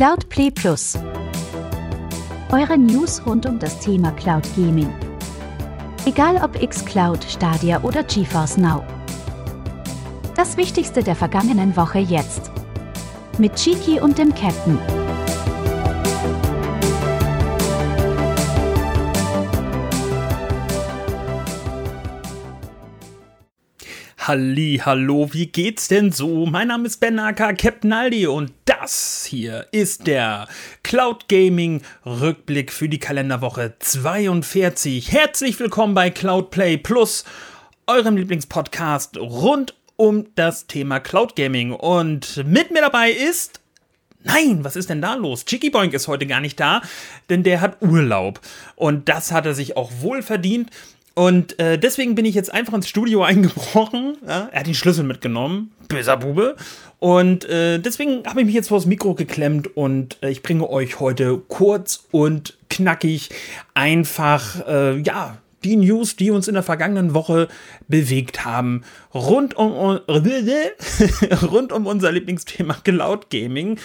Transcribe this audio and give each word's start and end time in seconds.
Cloud 0.00 0.30
Play 0.30 0.50
Plus. 0.50 0.98
Eure 2.50 2.78
News 2.78 3.20
rund 3.26 3.44
um 3.44 3.58
das 3.58 3.80
Thema 3.80 4.12
Cloud 4.12 4.48
Gaming. 4.56 4.90
Egal 6.06 6.36
ob 6.42 6.58
xCloud, 6.58 7.22
Stadia 7.22 7.82
oder 7.82 8.02
GeForce 8.02 8.56
Now. 8.56 8.82
Das 10.34 10.56
Wichtigste 10.56 11.02
der 11.02 11.14
vergangenen 11.14 11.76
Woche 11.76 11.98
jetzt. 11.98 12.50
Mit 13.36 13.56
Chiki 13.56 14.00
und 14.00 14.16
dem 14.16 14.34
Captain. 14.34 14.78
Halli, 24.16 24.80
hallo, 24.82 25.28
wie 25.32 25.48
geht's 25.48 25.88
denn 25.88 26.10
so? 26.12 26.46
Mein 26.46 26.68
Name 26.68 26.86
ist 26.86 27.00
Ben 27.00 27.18
Aka, 27.18 27.52
Captain 27.52 27.92
Aldi 27.92 28.28
und 28.28 28.59
das 28.80 29.26
hier 29.26 29.66
ist 29.72 30.06
der 30.06 30.48
Cloud 30.82 31.28
Gaming 31.28 31.82
Rückblick 32.06 32.72
für 32.72 32.88
die 32.88 32.98
Kalenderwoche 32.98 33.74
42. 33.78 35.12
Herzlich 35.12 35.60
willkommen 35.60 35.92
bei 35.92 36.08
Cloud 36.08 36.50
Play 36.50 36.78
Plus, 36.78 37.24
eurem 37.86 38.16
Lieblingspodcast 38.16 39.18
rund 39.18 39.74
um 39.96 40.28
das 40.34 40.66
Thema 40.66 40.98
Cloud 40.98 41.36
Gaming. 41.36 41.72
Und 41.72 42.42
mit 42.46 42.70
mir 42.70 42.80
dabei 42.80 43.10
ist 43.10 43.60
Nein, 44.22 44.64
was 44.64 44.76
ist 44.76 44.90
denn 44.90 45.00
da 45.00 45.14
los? 45.14 45.46
Chicky 45.46 45.70
Boink 45.70 45.94
ist 45.94 46.06
heute 46.06 46.26
gar 46.26 46.40
nicht 46.40 46.60
da, 46.60 46.82
denn 47.30 47.42
der 47.42 47.62
hat 47.62 47.80
Urlaub. 47.80 48.40
Und 48.76 49.08
das 49.08 49.32
hat 49.32 49.46
er 49.46 49.54
sich 49.54 49.78
auch 49.78 49.90
wohl 50.00 50.22
verdient. 50.22 50.70
Und 51.14 51.58
äh, 51.58 51.78
deswegen 51.78 52.14
bin 52.14 52.24
ich 52.24 52.34
jetzt 52.34 52.52
einfach 52.52 52.74
ins 52.74 52.88
Studio 52.88 53.22
eingebrochen. 53.24 54.16
Ja? 54.26 54.48
Er 54.52 54.60
hat 54.60 54.66
den 54.66 54.74
Schlüssel 54.74 55.04
mitgenommen, 55.04 55.72
böser 55.88 56.16
Bube. 56.16 56.56
Und 56.98 57.46
äh, 57.46 57.78
deswegen 57.78 58.24
habe 58.26 58.40
ich 58.40 58.46
mich 58.46 58.54
jetzt 58.54 58.68
vor 58.68 58.78
das 58.78 58.86
Mikro 58.86 59.14
geklemmt 59.14 59.74
und 59.74 60.18
äh, 60.22 60.30
ich 60.30 60.42
bringe 60.42 60.68
euch 60.68 61.00
heute 61.00 61.38
kurz 61.48 62.04
und 62.10 62.58
knackig 62.68 63.30
einfach, 63.72 64.66
äh, 64.68 64.98
ja, 65.00 65.38
die 65.64 65.76
News, 65.76 66.16
die 66.16 66.30
uns 66.30 66.48
in 66.48 66.54
der 66.54 66.62
vergangenen 66.62 67.14
Woche 67.14 67.48
bewegt 67.88 68.44
haben, 68.44 68.82
rund 69.14 69.56
um, 69.56 69.72
rund 71.42 71.72
um 71.72 71.86
unser 71.86 72.12
Lieblingsthema 72.12 72.74
Cloud 72.84 73.30
Gaming. 73.30 73.78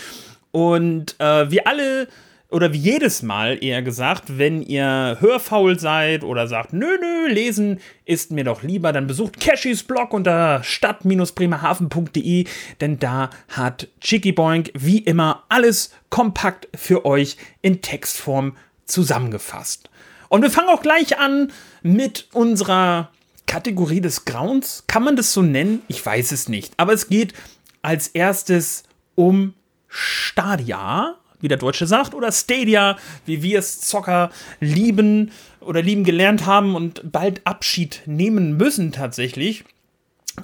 Und 0.52 1.16
äh, 1.20 1.52
wir 1.52 1.68
alle 1.68 2.08
oder 2.50 2.74
wie 2.74 2.78
jedes 2.78 3.22
Mal 3.22 3.64
eher 3.64 3.82
gesagt, 3.82 4.38
wenn 4.38 4.62
ihr 4.62 5.18
hörfaul 5.20 5.80
seid 5.80 6.24
oder 6.24 6.48
sagt, 6.48 6.74
nö, 6.74 6.98
nö, 7.00 7.28
lesen 7.28 7.80
ist 8.06 8.32
mir 8.32 8.44
doch 8.44 8.64
lieber, 8.64 8.94
dann 8.94 9.08
besucht 9.08 9.40
Cashys 9.40 9.84
Blog 9.84 10.14
unter 10.14 10.64
stadt-bremerhaven.de, 10.64 12.46
denn 12.82 13.00
da 13.00 13.30
hat 13.50 13.88
Chicky 14.00 14.32
Boink 14.32 14.72
wie 14.74 15.00
immer 15.00 15.44
alles 15.50 15.92
kompakt 16.10 16.68
für 16.76 17.06
euch 17.06 17.38
in 17.62 17.82
Textform 17.82 18.56
zusammengefasst. 18.86 19.90
Und 20.30 20.42
wir 20.42 20.52
fangen 20.52 20.70
auch 20.70 20.82
gleich 20.82 21.18
an 21.20 21.52
mit 21.82 22.28
unserer 22.34 23.12
Kategorie 23.48 24.02
des 24.02 24.26
Grauens. 24.26 24.84
Kann 24.88 25.04
man 25.04 25.16
das 25.16 25.34
so 25.34 25.42
nennen? 25.42 25.82
Ich 25.88 26.06
weiß 26.06 26.32
es 26.32 26.50
nicht. 26.50 26.74
Aber 26.78 26.94
es 26.94 27.10
geht 27.10 27.34
als 27.82 28.08
erstes 28.08 28.84
um 29.16 29.54
Stadia 29.88 31.16
wie 31.42 31.48
der 31.48 31.58
Deutsche 31.58 31.88
sagt, 31.88 32.14
oder 32.14 32.32
Stadia, 32.32 32.98
wie 33.26 33.42
wir 33.42 33.60
es 33.60 33.82
Zocker 33.82 34.32
lieben 34.60 35.32
oder 35.60 35.82
lieben 35.82 36.04
gelernt 36.04 36.46
haben 36.46 36.76
und 36.76 37.12
bald 37.12 37.42
Abschied 37.46 38.02
nehmen 38.06 38.58
müssen 38.58 38.92
tatsächlich. 38.92 39.64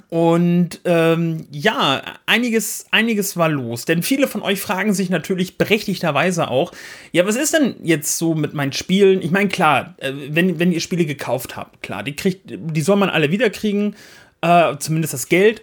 Und 0.08 0.80
ähm, 0.84 1.46
ja, 1.50 2.02
einiges, 2.26 2.86
einiges 2.90 3.36
war 3.36 3.48
los. 3.48 3.84
Denn 3.84 4.02
viele 4.02 4.26
von 4.26 4.42
euch 4.42 4.60
fragen 4.60 4.94
sich 4.94 5.10
natürlich 5.10 5.58
berechtigterweise 5.58 6.48
auch, 6.48 6.72
ja, 7.12 7.26
was 7.26 7.36
ist 7.36 7.52
denn 7.52 7.76
jetzt 7.82 8.16
so 8.16 8.34
mit 8.34 8.54
meinen 8.54 8.72
Spielen? 8.72 9.20
Ich 9.20 9.30
meine, 9.30 9.48
klar, 9.48 9.94
äh, 9.98 10.12
wenn, 10.30 10.58
wenn 10.58 10.72
ihr 10.72 10.80
Spiele 10.80 11.04
gekauft 11.04 11.56
habt, 11.56 11.82
klar, 11.82 12.02
die, 12.02 12.16
kriegt, 12.16 12.42
die 12.46 12.80
soll 12.80 12.96
man 12.96 13.10
alle 13.10 13.30
wiederkriegen, 13.30 13.94
äh, 14.40 14.76
zumindest 14.78 15.12
das 15.12 15.28
Geld. 15.28 15.62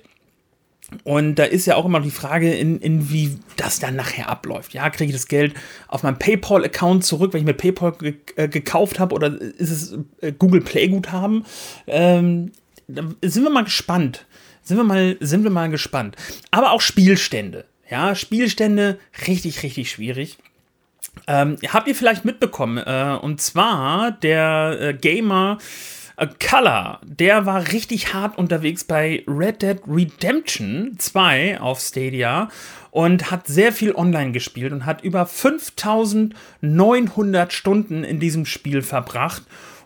Und 1.04 1.36
da 1.36 1.44
ist 1.44 1.66
ja 1.66 1.76
auch 1.76 1.86
immer 1.86 2.00
die 2.00 2.12
Frage, 2.12 2.54
in, 2.54 2.80
in 2.80 3.10
wie 3.10 3.38
das 3.58 3.80
dann 3.80 3.96
nachher 3.96 4.30
abläuft. 4.30 4.74
Ja, 4.74 4.90
kriege 4.90 5.12
ich 5.12 5.16
das 5.16 5.28
Geld 5.28 5.54
auf 5.88 6.04
meinem 6.04 6.18
PayPal-Account 6.18 7.06
zurück, 7.06 7.34
wenn 7.34 7.42
ich 7.42 7.46
mir 7.46 7.54
PayPal 7.54 7.94
ge 7.94 8.16
äh, 8.36 8.48
gekauft 8.48 9.00
habe, 9.00 9.14
oder 9.16 9.40
ist 9.40 9.70
es 9.70 9.98
äh, 10.22 10.32
Google 10.32 10.62
Play 10.62 10.88
Guthaben? 10.88 11.46
Ähm, 11.88 12.52
da 12.88 13.04
sind 13.22 13.44
wir 13.44 13.52
mal 13.52 13.64
gespannt. 13.64 14.26
Sind 14.64 14.78
wir 14.78 14.84
mal, 14.84 15.18
sind 15.20 15.44
wir 15.44 15.52
mal 15.52 15.70
gespannt. 15.70 16.16
Aber 16.52 16.72
auch 16.72 16.82
Spielstände. 16.82 17.66
Ja, 17.90 18.14
Spielstände 18.16 19.00
richtig, 19.28 19.64
richtig 19.64 19.92
schwierig. 19.92 20.38
Ähm, 21.28 21.58
habt 21.68 21.88
ihr 21.88 21.96
vielleicht 21.96 22.26
mitbekommen? 22.26 22.78
Äh, 22.78 23.18
und 23.22 23.42
zwar 23.42 24.12
der 24.12 24.78
äh, 24.80 24.94
Gamer 24.94 25.58
Color, 26.28 27.00
der 27.06 27.46
war 27.46 27.72
richtig 27.72 28.14
hart 28.14 28.38
unterwegs 28.38 28.84
bei 28.84 29.24
Red 29.28 29.62
Dead 29.62 29.78
Redemption 29.88 30.96
2 30.98 31.62
auf 31.62 31.80
Stadia 31.80 32.50
und 32.92 33.32
hat 33.32 33.48
sehr 33.48 33.72
viel 33.72 33.96
online 33.96 34.32
gespielt 34.32 34.74
und 34.74 34.86
hat 34.86 35.04
über 35.04 35.26
5900 35.26 37.54
Stunden 37.54 38.04
in 38.04 38.20
diesem 38.20 38.46
Spiel 38.46 38.82
verbracht 38.82 39.44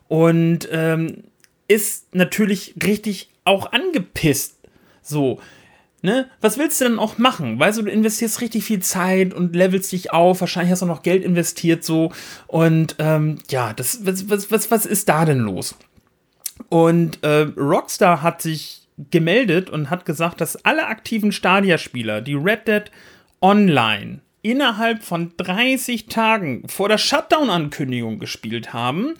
und 0.08 0.68
ähm, 0.72 1.24
ist 1.68 2.16
natürlich 2.16 2.76
richtig 2.84 3.30
auch 3.46 3.72
angepisst. 3.72 4.60
So, 5.02 5.40
ne? 6.02 6.30
Was 6.42 6.58
willst 6.58 6.82
du 6.82 6.86
denn 6.86 7.00
auch 7.00 7.18
machen? 7.18 7.60
Weißt 7.60 7.78
du, 7.78 7.84
du 7.84 7.92
investierst 7.92 8.42
richtig 8.42 8.64
viel 8.64 8.80
Zeit 8.80 9.34
und 9.34 9.56
levelst 9.56 9.92
dich 9.92 10.12
auf. 10.12 10.42
Wahrscheinlich 10.42 10.72
hast 10.72 10.82
du 10.82 10.86
noch 10.86 11.04
Geld 11.04 11.24
investiert, 11.24 11.84
so. 11.84 12.12
Und 12.48 12.96
ähm, 13.00 13.40
ja, 13.50 13.74
das, 13.74 14.06
was, 14.06 14.30
was, 14.30 14.52
was, 14.52 14.72
was 14.72 14.86
ist 14.86 15.10
da 15.10 15.26
denn 15.26 15.40
los? 15.40 15.76
Und 16.70 17.24
äh, 17.24 17.48
Rockstar 17.58 18.22
hat 18.22 18.42
sich 18.42 18.88
gemeldet 19.12 19.70
und 19.70 19.90
hat 19.90 20.06
gesagt, 20.06 20.42
dass 20.42 20.64
alle 20.66 20.88
aktiven 20.88 21.32
Stadia-Spieler, 21.32 22.22
die 22.22 22.36
Red 22.36 22.68
Dead 22.68 22.84
Online 23.42 24.22
innerhalb 24.42 25.04
von 25.04 25.34
30 25.38 26.08
Tagen 26.08 26.68
vor 26.68 26.90
der 26.90 26.98
Shutdown-Ankündigung 26.98 28.20
gespielt 28.20 28.74
haben, 28.74 29.16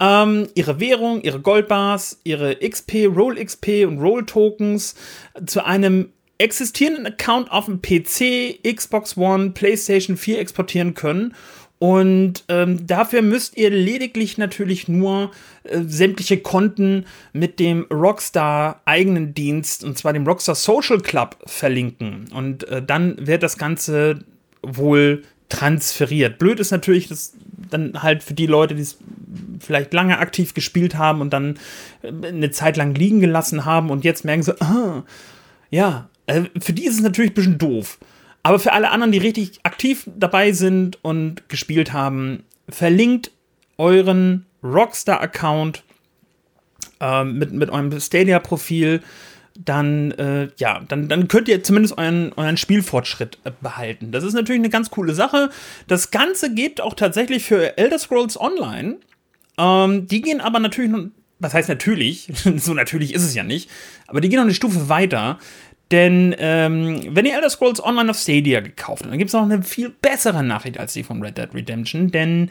ähm, 0.00 0.48
ihre 0.54 0.80
Währung, 0.80 1.22
ihre 1.22 1.40
Goldbars, 1.40 2.20
ihre 2.24 2.56
XP, 2.56 3.06
Roll 3.06 3.42
XP 3.42 3.86
und 3.86 3.98
Roll 3.98 4.26
Tokens 4.26 4.94
zu 5.46 5.64
einem 5.64 6.12
existierenden 6.38 7.06
Account 7.06 7.50
auf 7.50 7.66
dem 7.66 7.82
PC, 7.82 8.62
Xbox 8.62 9.16
One, 9.16 9.50
PlayStation 9.50 10.16
4 10.16 10.38
exportieren 10.38 10.94
können 10.94 11.34
und 11.78 12.44
ähm, 12.48 12.86
dafür 12.86 13.22
müsst 13.22 13.56
ihr 13.56 13.70
lediglich 13.70 14.36
natürlich 14.36 14.88
nur 14.88 15.30
äh, 15.62 15.80
sämtliche 15.86 16.38
Konten 16.38 17.06
mit 17.32 17.60
dem 17.60 17.86
Rockstar 17.92 18.80
eigenen 18.84 19.32
Dienst, 19.32 19.84
und 19.84 19.96
zwar 19.96 20.12
dem 20.12 20.26
Rockstar 20.26 20.56
Social 20.56 21.00
Club, 21.00 21.36
verlinken. 21.46 22.30
Und 22.34 22.66
äh, 22.68 22.82
dann 22.82 23.26
wird 23.26 23.44
das 23.44 23.58
Ganze 23.58 24.24
wohl 24.62 25.22
transferiert. 25.48 26.38
Blöd 26.38 26.58
ist 26.58 26.72
natürlich, 26.72 27.08
dass 27.08 27.34
dann 27.70 28.02
halt 28.02 28.22
für 28.22 28.34
die 28.34 28.46
Leute, 28.46 28.74
die 28.74 28.82
es 28.82 28.98
vielleicht 29.60 29.92
lange 29.92 30.18
aktiv 30.18 30.54
gespielt 30.54 30.96
haben 30.96 31.20
und 31.20 31.32
dann 31.32 31.58
äh, 32.02 32.08
eine 32.08 32.50
Zeit 32.50 32.76
lang 32.76 32.94
liegen 32.94 33.20
gelassen 33.20 33.64
haben 33.64 33.90
und 33.90 34.04
jetzt 34.04 34.24
merken 34.24 34.42
sie, 34.42 34.60
ah, 34.60 35.04
ja, 35.70 36.08
äh, 36.26 36.42
für 36.60 36.72
die 36.72 36.86
ist 36.86 36.96
es 36.96 37.02
natürlich 37.02 37.30
ein 37.30 37.34
bisschen 37.34 37.58
doof. 37.58 37.98
Aber 38.42 38.58
für 38.58 38.72
alle 38.72 38.90
anderen, 38.90 39.12
die 39.12 39.18
richtig 39.18 39.60
aktiv 39.64 40.08
dabei 40.16 40.52
sind 40.52 41.02
und 41.02 41.48
gespielt 41.48 41.92
haben, 41.92 42.44
verlinkt 42.68 43.30
euren 43.76 44.46
Rockstar-Account 44.62 45.82
äh, 47.00 47.24
mit, 47.24 47.52
mit 47.52 47.70
eurem 47.70 47.98
Stadia-Profil. 47.98 49.02
Dann, 49.60 50.12
äh, 50.12 50.48
ja, 50.56 50.80
dann, 50.86 51.08
dann 51.08 51.26
könnt 51.26 51.48
ihr 51.48 51.64
zumindest 51.64 51.98
euren, 51.98 52.32
euren 52.36 52.56
Spielfortschritt 52.56 53.38
äh, 53.42 53.50
behalten. 53.60 54.12
Das 54.12 54.22
ist 54.22 54.34
natürlich 54.34 54.60
eine 54.60 54.70
ganz 54.70 54.90
coole 54.90 55.14
Sache. 55.14 55.50
Das 55.88 56.12
Ganze 56.12 56.54
geht 56.54 56.80
auch 56.80 56.94
tatsächlich 56.94 57.44
für 57.44 57.76
Elder 57.76 57.98
Scrolls 57.98 58.40
Online. 58.40 58.98
Ähm, 59.58 60.06
die 60.06 60.22
gehen 60.22 60.40
aber 60.40 60.60
natürlich 60.60 60.92
was 61.40 61.54
heißt 61.54 61.68
natürlich? 61.68 62.28
so 62.56 62.74
natürlich 62.74 63.14
ist 63.14 63.22
es 63.22 63.34
ja 63.34 63.44
nicht. 63.44 63.70
Aber 64.06 64.20
die 64.20 64.28
gehen 64.28 64.38
noch 64.38 64.44
eine 64.44 64.54
Stufe 64.54 64.88
weiter. 64.88 65.38
Denn 65.90 66.34
ähm, 66.38 67.00
wenn 67.08 67.24
ihr 67.24 67.34
Elder 67.34 67.50
Scrolls 67.50 67.82
Online 67.82 68.10
auf 68.10 68.18
Stadia 68.18 68.60
gekauft 68.60 69.02
habt, 69.02 69.10
dann 69.10 69.18
gibt 69.18 69.28
es 69.28 69.34
noch 69.34 69.42
eine 69.42 69.62
viel 69.62 69.88
bessere 69.88 70.42
Nachricht 70.42 70.78
als 70.78 70.92
die 70.92 71.02
von 71.02 71.22
Red 71.22 71.38
Dead 71.38 71.54
Redemption. 71.54 72.10
Denn 72.10 72.50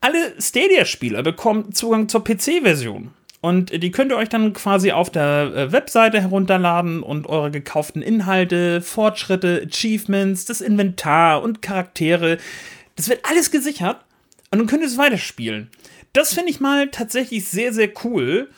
alle 0.00 0.34
Stadia-Spieler 0.38 1.22
bekommen 1.22 1.72
Zugang 1.72 2.08
zur 2.08 2.22
PC-Version. 2.24 3.10
Und 3.40 3.82
die 3.82 3.90
könnt 3.90 4.10
ihr 4.10 4.16
euch 4.16 4.30
dann 4.30 4.54
quasi 4.54 4.92
auf 4.92 5.10
der 5.10 5.52
äh, 5.54 5.72
Webseite 5.72 6.18
herunterladen 6.20 7.02
und 7.02 7.26
eure 7.26 7.50
gekauften 7.50 8.00
Inhalte, 8.00 8.80
Fortschritte, 8.80 9.66
Achievements, 9.66 10.46
das 10.46 10.62
Inventar 10.62 11.42
und 11.42 11.60
Charaktere, 11.60 12.38
das 12.96 13.10
wird 13.10 13.20
alles 13.28 13.50
gesichert 13.50 13.98
und 14.50 14.60
dann 14.60 14.66
könnt 14.66 14.82
ihr 14.82 14.88
es 14.88 14.96
weiterspielen. 14.96 15.68
Das 16.14 16.32
finde 16.32 16.50
ich 16.50 16.60
mal 16.60 16.88
tatsächlich 16.88 17.44
sehr, 17.44 17.74
sehr 17.74 17.90
cool, 18.04 18.48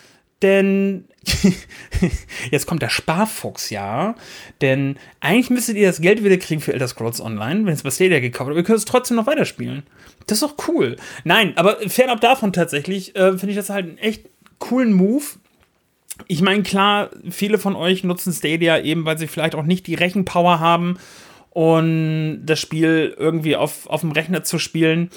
denn 0.42 1.06
jetzt 2.50 2.66
kommt 2.66 2.82
der 2.82 2.88
Sparfuchs, 2.88 3.70
ja. 3.70 4.14
Denn 4.60 4.96
eigentlich 5.20 5.50
müsstet 5.50 5.76
ihr 5.76 5.86
das 5.86 6.00
Geld 6.00 6.22
wieder 6.24 6.36
kriegen 6.36 6.60
für 6.60 6.72
Elder 6.72 6.88
Scrolls 6.88 7.20
Online, 7.20 7.66
wenn 7.66 7.74
es 7.74 7.82
bei 7.82 7.90
Stadia 7.90 8.20
gekauft 8.20 8.48
habt, 8.48 8.56
ihr 8.56 8.64
könnt 8.64 8.78
es 8.78 8.84
trotzdem 8.84 9.16
noch 9.16 9.26
weiterspielen. 9.26 9.84
Das 10.26 10.40
ist 10.40 10.42
doch 10.42 10.68
cool. 10.68 10.96
Nein, 11.24 11.52
aber 11.56 11.78
fernab 11.88 12.20
davon 12.20 12.52
tatsächlich, 12.52 13.14
äh, 13.16 13.30
finde 13.38 13.50
ich 13.50 13.56
das 13.56 13.70
halt 13.70 13.86
einen 13.86 13.98
echt 13.98 14.26
coolen 14.58 14.92
Move. 14.92 15.24
Ich 16.28 16.42
meine, 16.42 16.62
klar, 16.62 17.10
viele 17.30 17.58
von 17.58 17.76
euch 17.76 18.02
nutzen 18.02 18.32
Stadia 18.32 18.78
eben, 18.80 19.04
weil 19.04 19.18
sie 19.18 19.26
vielleicht 19.26 19.54
auch 19.54 19.64
nicht 19.64 19.86
die 19.86 19.94
Rechenpower 19.94 20.60
haben 20.60 20.98
und 21.50 22.42
das 22.44 22.58
Spiel 22.58 23.14
irgendwie 23.18 23.56
auf, 23.56 23.86
auf 23.86 24.00
dem 24.00 24.12
Rechner 24.12 24.42
zu 24.42 24.58
spielen. 24.58 25.10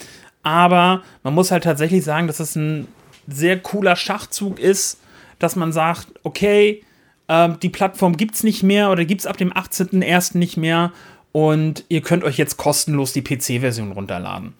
Aber 0.44 1.04
man 1.24 1.34
muss 1.34 1.52
halt 1.52 1.64
tatsächlich 1.64 2.04
sagen, 2.04 2.28
dass 2.28 2.40
es 2.40 2.56
ein 2.56 2.88
sehr 3.28 3.60
cooler 3.60 3.96
Schachzug 3.96 4.60
ist, 4.60 5.00
dass 5.40 5.56
man 5.56 5.72
sagt, 5.72 6.08
okay, 6.24 6.84
äh, 7.28 7.50
die 7.62 7.70
Plattform 7.70 8.18
gibt 8.18 8.36
es 8.36 8.44
nicht 8.44 8.64
mehr 8.64 8.92
oder 8.92 9.06
gibt 9.06 9.22
es 9.22 9.28
ab 9.28 9.38
dem 9.38 9.52
18.01. 9.52 10.38
nicht 10.38 10.58
mehr 10.58 10.92
und 11.32 11.86
ihr 11.90 12.02
könnt 12.02 12.24
euch 12.24 12.38
jetzt 12.38 12.58
kostenlos 12.58 13.14
die 13.14 13.22
PC-Version 13.22 13.92
runterladen. 13.92 14.54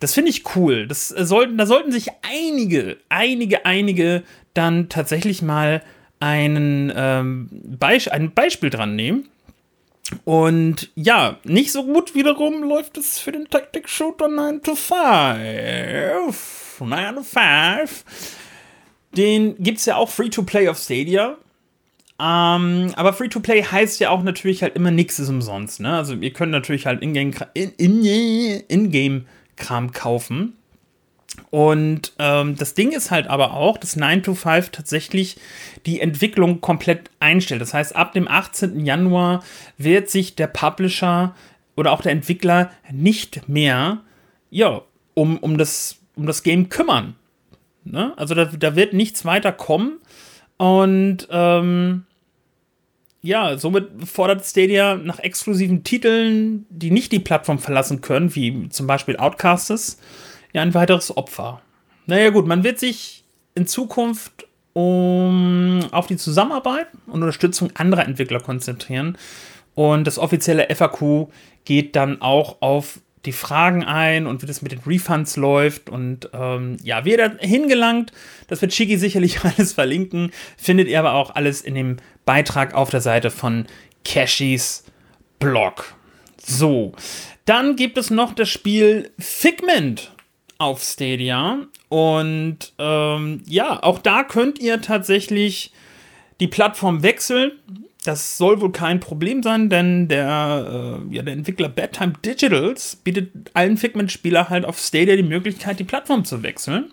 Das 0.00 0.14
finde 0.14 0.30
ich 0.30 0.56
cool. 0.56 0.86
Das 0.86 1.08
sollten, 1.08 1.56
da 1.56 1.66
sollten 1.66 1.92
sich 1.92 2.08
einige, 2.22 2.98
einige, 3.08 3.64
einige 3.64 4.22
dann 4.52 4.88
tatsächlich 4.88 5.42
mal 5.42 5.82
einen, 6.20 6.92
ähm, 6.94 7.48
Beisp 7.78 8.10
ein 8.10 8.32
Beispiel 8.32 8.70
dran 8.70 8.96
nehmen. 8.96 9.28
Und 10.24 10.90
ja, 10.94 11.38
nicht 11.44 11.72
so 11.72 11.84
gut 11.84 12.14
wiederum 12.14 12.62
läuft 12.62 12.98
es 12.98 13.18
für 13.18 13.32
den 13.32 13.48
Taktik-Shooter 13.48 14.28
9 14.28 14.62
to 14.62 14.74
5. 14.74 16.80
9 16.80 17.14
to 17.14 17.22
5. 17.22 18.04
Den 19.16 19.56
gibt 19.62 19.78
es 19.78 19.86
ja 19.86 19.96
auch 19.96 20.08
Free-to-Play 20.08 20.68
auf 20.68 20.78
Stadia. 20.78 21.36
Ähm, 22.18 22.92
aber 22.96 23.12
Free-to-Play 23.12 23.64
heißt 23.64 24.00
ja 24.00 24.10
auch 24.10 24.22
natürlich 24.22 24.62
halt 24.62 24.76
immer 24.76 24.90
nichts 24.90 25.18
ist 25.18 25.28
umsonst. 25.28 25.80
Ne? 25.80 25.96
Also 25.96 26.14
ihr 26.14 26.32
könnt 26.32 26.52
natürlich 26.52 26.86
halt 26.86 27.02
Ingame-Kram 27.02 27.48
in, 27.54 27.72
in, 28.68 29.26
kaufen. 29.92 30.54
Und 31.50 32.12
ähm, 32.20 32.56
das 32.56 32.74
Ding 32.74 32.92
ist 32.92 33.10
halt 33.10 33.26
aber 33.26 33.54
auch, 33.54 33.78
dass 33.78 33.96
9 33.96 34.22
to 34.22 34.34
5 34.34 34.70
tatsächlich 34.70 35.36
die 35.84 36.00
Entwicklung 36.00 36.60
komplett 36.60 37.10
einstellt. 37.18 37.60
Das 37.60 37.74
heißt, 37.74 37.96
ab 37.96 38.12
dem 38.12 38.28
18. 38.28 38.84
Januar 38.84 39.42
wird 39.76 40.10
sich 40.10 40.36
der 40.36 40.46
Publisher 40.46 41.34
oder 41.76 41.90
auch 41.90 42.02
der 42.02 42.12
Entwickler 42.12 42.70
nicht 42.92 43.48
mehr 43.48 44.02
ja, 44.50 44.82
um, 45.14 45.38
um, 45.38 45.58
das, 45.58 45.96
um 46.14 46.26
das 46.26 46.44
Game 46.44 46.68
kümmern. 46.68 47.16
Ne? 47.84 48.12
Also 48.16 48.34
da, 48.34 48.46
da 48.46 48.76
wird 48.76 48.92
nichts 48.92 49.24
weiter 49.24 49.52
kommen. 49.52 49.98
Und 50.56 51.28
ähm, 51.30 52.04
ja, 53.22 53.56
somit 53.56 53.88
fordert 54.04 54.44
Stadia 54.44 54.96
nach 54.96 55.18
exklusiven 55.18 55.82
Titeln, 55.82 56.66
die 56.68 56.90
nicht 56.90 57.10
die 57.12 57.18
Plattform 57.18 57.58
verlassen 57.58 58.00
können, 58.00 58.34
wie 58.34 58.68
zum 58.68 58.86
Beispiel 58.86 59.16
Outcasters, 59.16 59.98
ja, 60.52 60.62
ein 60.62 60.74
weiteres 60.74 61.16
Opfer. 61.16 61.62
Naja, 62.06 62.30
gut, 62.30 62.46
man 62.46 62.64
wird 62.64 62.78
sich 62.78 63.24
in 63.54 63.66
Zukunft 63.66 64.46
um, 64.74 65.80
auf 65.90 66.06
die 66.06 66.16
Zusammenarbeit 66.16 66.88
und 67.06 67.22
Unterstützung 67.22 67.70
anderer 67.74 68.04
Entwickler 68.04 68.40
konzentrieren. 68.40 69.16
Und 69.74 70.06
das 70.06 70.18
offizielle 70.18 70.68
FAQ 70.74 71.28
geht 71.64 71.96
dann 71.96 72.20
auch 72.20 72.60
auf 72.60 73.00
die 73.26 73.32
Fragen 73.32 73.84
ein 73.84 74.26
und 74.26 74.42
wie 74.42 74.46
das 74.46 74.62
mit 74.62 74.72
den 74.72 74.80
Refunds 74.80 75.36
läuft. 75.36 75.90
Und 75.90 76.28
ähm, 76.32 76.76
ja, 76.82 77.04
wie 77.04 77.12
ihr 77.12 77.28
da 77.28 77.30
hingelangt, 77.38 78.12
das 78.48 78.60
wird 78.62 78.72
Shiki 78.72 78.98
sicherlich 78.98 79.40
alles 79.44 79.72
verlinken. 79.72 80.30
Findet 80.56 80.88
ihr 80.88 80.98
aber 80.98 81.14
auch 81.14 81.34
alles 81.34 81.60
in 81.60 81.74
dem 81.74 81.96
Beitrag 82.24 82.74
auf 82.74 82.90
der 82.90 83.00
Seite 83.00 83.30
von 83.30 83.66
Cashys 84.04 84.84
Blog. 85.38 85.94
So, 86.36 86.92
dann 87.44 87.76
gibt 87.76 87.98
es 87.98 88.10
noch 88.10 88.34
das 88.34 88.48
Spiel 88.48 89.10
Figment 89.18 90.12
auf 90.58 90.82
Stadia. 90.82 91.58
Und 91.88 92.72
ähm, 92.78 93.42
ja, 93.46 93.82
auch 93.82 93.98
da 93.98 94.24
könnt 94.24 94.58
ihr 94.58 94.80
tatsächlich 94.80 95.72
die 96.40 96.48
Plattform 96.48 97.02
wechseln. 97.02 97.52
Das 98.04 98.36
soll 98.36 98.60
wohl 98.60 98.70
kein 98.70 99.00
Problem 99.00 99.42
sein, 99.42 99.70
denn 99.70 100.08
der, 100.08 101.00
äh, 101.10 101.14
ja, 101.14 101.22
der 101.22 101.32
Entwickler 101.32 101.70
Bedtime 101.70 102.12
Digitals 102.24 102.96
bietet 102.96 103.30
allen 103.54 103.78
Figment-Spielern 103.78 104.50
halt 104.50 104.66
auf 104.66 104.78
Stadia 104.78 105.16
die 105.16 105.22
Möglichkeit, 105.22 105.80
die 105.80 105.84
Plattform 105.84 106.26
zu 106.26 106.42
wechseln. 106.42 106.92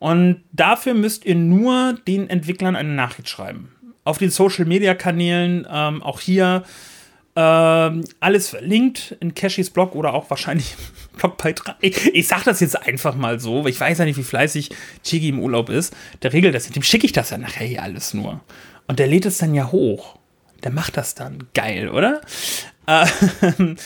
Und 0.00 0.42
dafür 0.52 0.94
müsst 0.94 1.24
ihr 1.24 1.36
nur 1.36 1.94
den 2.08 2.28
Entwicklern 2.28 2.74
eine 2.74 2.90
Nachricht 2.90 3.28
schreiben. 3.28 3.70
Auf 4.02 4.18
den 4.18 4.30
Social-Media-Kanälen, 4.30 5.64
ähm, 5.70 6.02
auch 6.02 6.20
hier 6.20 6.64
ähm, 7.36 8.02
alles 8.18 8.48
verlinkt 8.48 9.16
in 9.20 9.34
Cashys 9.34 9.70
Blog 9.70 9.94
oder 9.94 10.12
auch 10.12 10.28
wahrscheinlich 10.28 10.74
Blogbeitrag. 11.18 11.76
Ich, 11.82 12.14
ich 12.14 12.26
sag 12.26 12.42
das 12.42 12.58
jetzt 12.58 12.82
einfach 12.82 13.14
mal 13.14 13.38
so, 13.38 13.62
weil 13.62 13.70
ich 13.70 13.80
weiß 13.80 13.98
ja 13.98 14.04
nicht, 14.04 14.16
wie 14.16 14.24
fleißig 14.24 14.70
Chigi 15.04 15.28
im 15.28 15.38
Urlaub 15.38 15.68
ist. 15.68 15.94
Der 16.22 16.32
regelt 16.32 16.54
das, 16.54 16.68
dem 16.68 16.82
schicke 16.82 17.06
ich 17.06 17.12
das 17.12 17.30
ja 17.30 17.38
nachher 17.38 17.66
hier 17.66 17.82
alles 17.82 18.12
nur. 18.12 18.40
Und 18.88 18.98
der 18.98 19.06
lädt 19.06 19.26
es 19.26 19.38
dann 19.38 19.54
ja 19.54 19.70
hoch. 19.70 20.15
Der 20.66 20.72
macht 20.72 20.96
das 20.96 21.14
dann. 21.14 21.46
Geil, 21.54 21.88
oder? 21.88 22.20
Äh, 22.88 23.06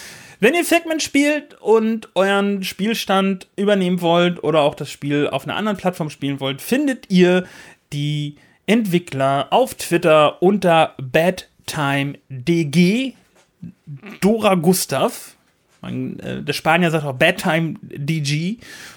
wenn 0.40 0.54
ihr 0.54 0.64
Figment 0.64 1.02
spielt 1.02 1.52
und 1.60 2.08
euren 2.14 2.64
Spielstand 2.64 3.48
übernehmen 3.54 4.00
wollt 4.00 4.42
oder 4.42 4.62
auch 4.62 4.74
das 4.74 4.90
Spiel 4.90 5.28
auf 5.28 5.44
einer 5.44 5.56
anderen 5.56 5.76
Plattform 5.76 6.08
spielen 6.08 6.40
wollt, 6.40 6.62
findet 6.62 7.10
ihr 7.10 7.44
die 7.92 8.36
Entwickler 8.64 9.48
auf 9.50 9.74
Twitter 9.74 10.42
unter 10.42 10.94
BadTimeDG. 10.96 13.12
Dora 14.22 14.54
Gustav. 14.54 15.36
Man, 15.82 16.18
äh, 16.20 16.42
der 16.42 16.54
Spanier 16.54 16.90
sagt 16.90 17.04
auch 17.04 17.12
Badtime 17.12 17.74
DG. 17.82 18.56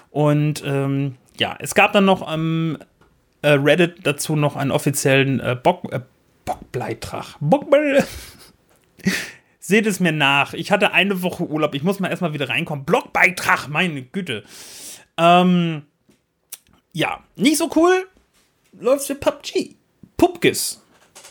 Und 0.09 0.63
ähm, 0.65 1.15
ja, 1.37 1.57
es 1.59 1.75
gab 1.75 1.91
dann 1.91 2.05
noch 2.05 2.25
am 2.25 2.77
äh, 3.41 3.49
Reddit 3.49 4.07
dazu 4.07 4.37
noch 4.37 4.55
einen 4.55 4.71
offiziellen 4.71 5.41
äh, 5.41 5.57
Bock, 5.61 5.93
Bockbleitrag. 6.45 7.35
Bockble 7.39 8.05
Seht 9.59 9.85
es 9.85 10.01
mir 10.01 10.11
nach. 10.11 10.53
Ich 10.53 10.71
hatte 10.71 10.91
eine 10.91 11.21
Woche 11.21 11.47
Urlaub. 11.47 11.73
Ich 11.73 11.83
muss 11.83 12.01
mal 12.01 12.09
erstmal 12.09 12.33
wieder 12.33 12.49
reinkommen. 12.49 12.83
Blogbeitrag, 12.83 13.69
meine 13.69 14.01
Güte. 14.01 14.43
Ähm, 15.17 15.83
ja, 16.91 17.23
nicht 17.37 17.57
so 17.57 17.69
cool 17.75 18.05
läuft 18.79 19.07
für 19.07 19.15
PUBG. 19.15 19.75
Pupkis, 20.17 20.83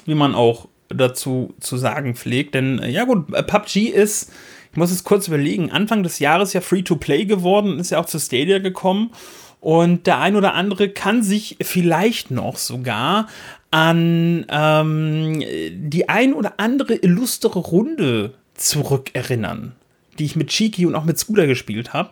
wie 0.07 0.15
man 0.15 0.35
auch 0.35 0.69
dazu 0.89 1.55
zu 1.61 1.77
sagen 1.77 2.15
pflegt. 2.15 2.55
Denn, 2.55 2.79
äh, 2.79 2.89
ja 2.89 3.05
gut, 3.05 3.35
äh, 3.35 3.43
PUBG 3.43 3.89
ist, 3.89 4.33
ich 4.71 4.77
muss 4.77 4.91
es 4.91 5.05
kurz 5.05 5.29
überlegen, 5.29 5.71
Anfang 5.71 6.03
des 6.03 6.19
Jahres 6.19 6.55
ja 6.55 6.63
Free-to-Play 6.63 7.27
geworden, 7.27 7.79
ist 7.79 7.91
ja 7.91 8.01
auch 8.01 8.07
zu 8.07 8.19
Stadia 8.19 8.61
gekommen. 8.61 9.13
Und 9.61 10.07
der 10.07 10.19
ein 10.19 10.37
oder 10.37 10.55
andere 10.55 10.89
kann 10.89 11.23
sich 11.23 11.57
vielleicht 11.61 12.31
noch 12.31 12.57
sogar 12.57 13.29
an 13.73 14.47
ähm, 14.51 15.41
die 15.41 16.09
ein 16.09 16.35
oder 16.35 16.55
andere 16.59 16.95
illustre 16.95 17.59
Runde 17.59 18.35
zurückerinnern, 18.55 19.73
die 20.19 20.27
ich 20.27 20.37
mit 20.37 20.49
Cheeky 20.49 20.87
und 20.87 20.95
auch 20.95 21.05
mit 21.05 21.19
Scooter 21.19 21.47
gespielt 21.47 21.93
habe. 21.93 22.11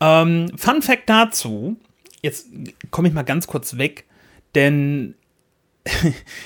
Ähm, 0.00 0.50
Fun 0.56 0.82
Fact 0.82 1.08
dazu, 1.08 1.76
jetzt 2.20 2.48
komme 2.90 3.08
ich 3.08 3.14
mal 3.14 3.22
ganz 3.22 3.46
kurz 3.46 3.78
weg, 3.78 4.04
denn 4.56 5.14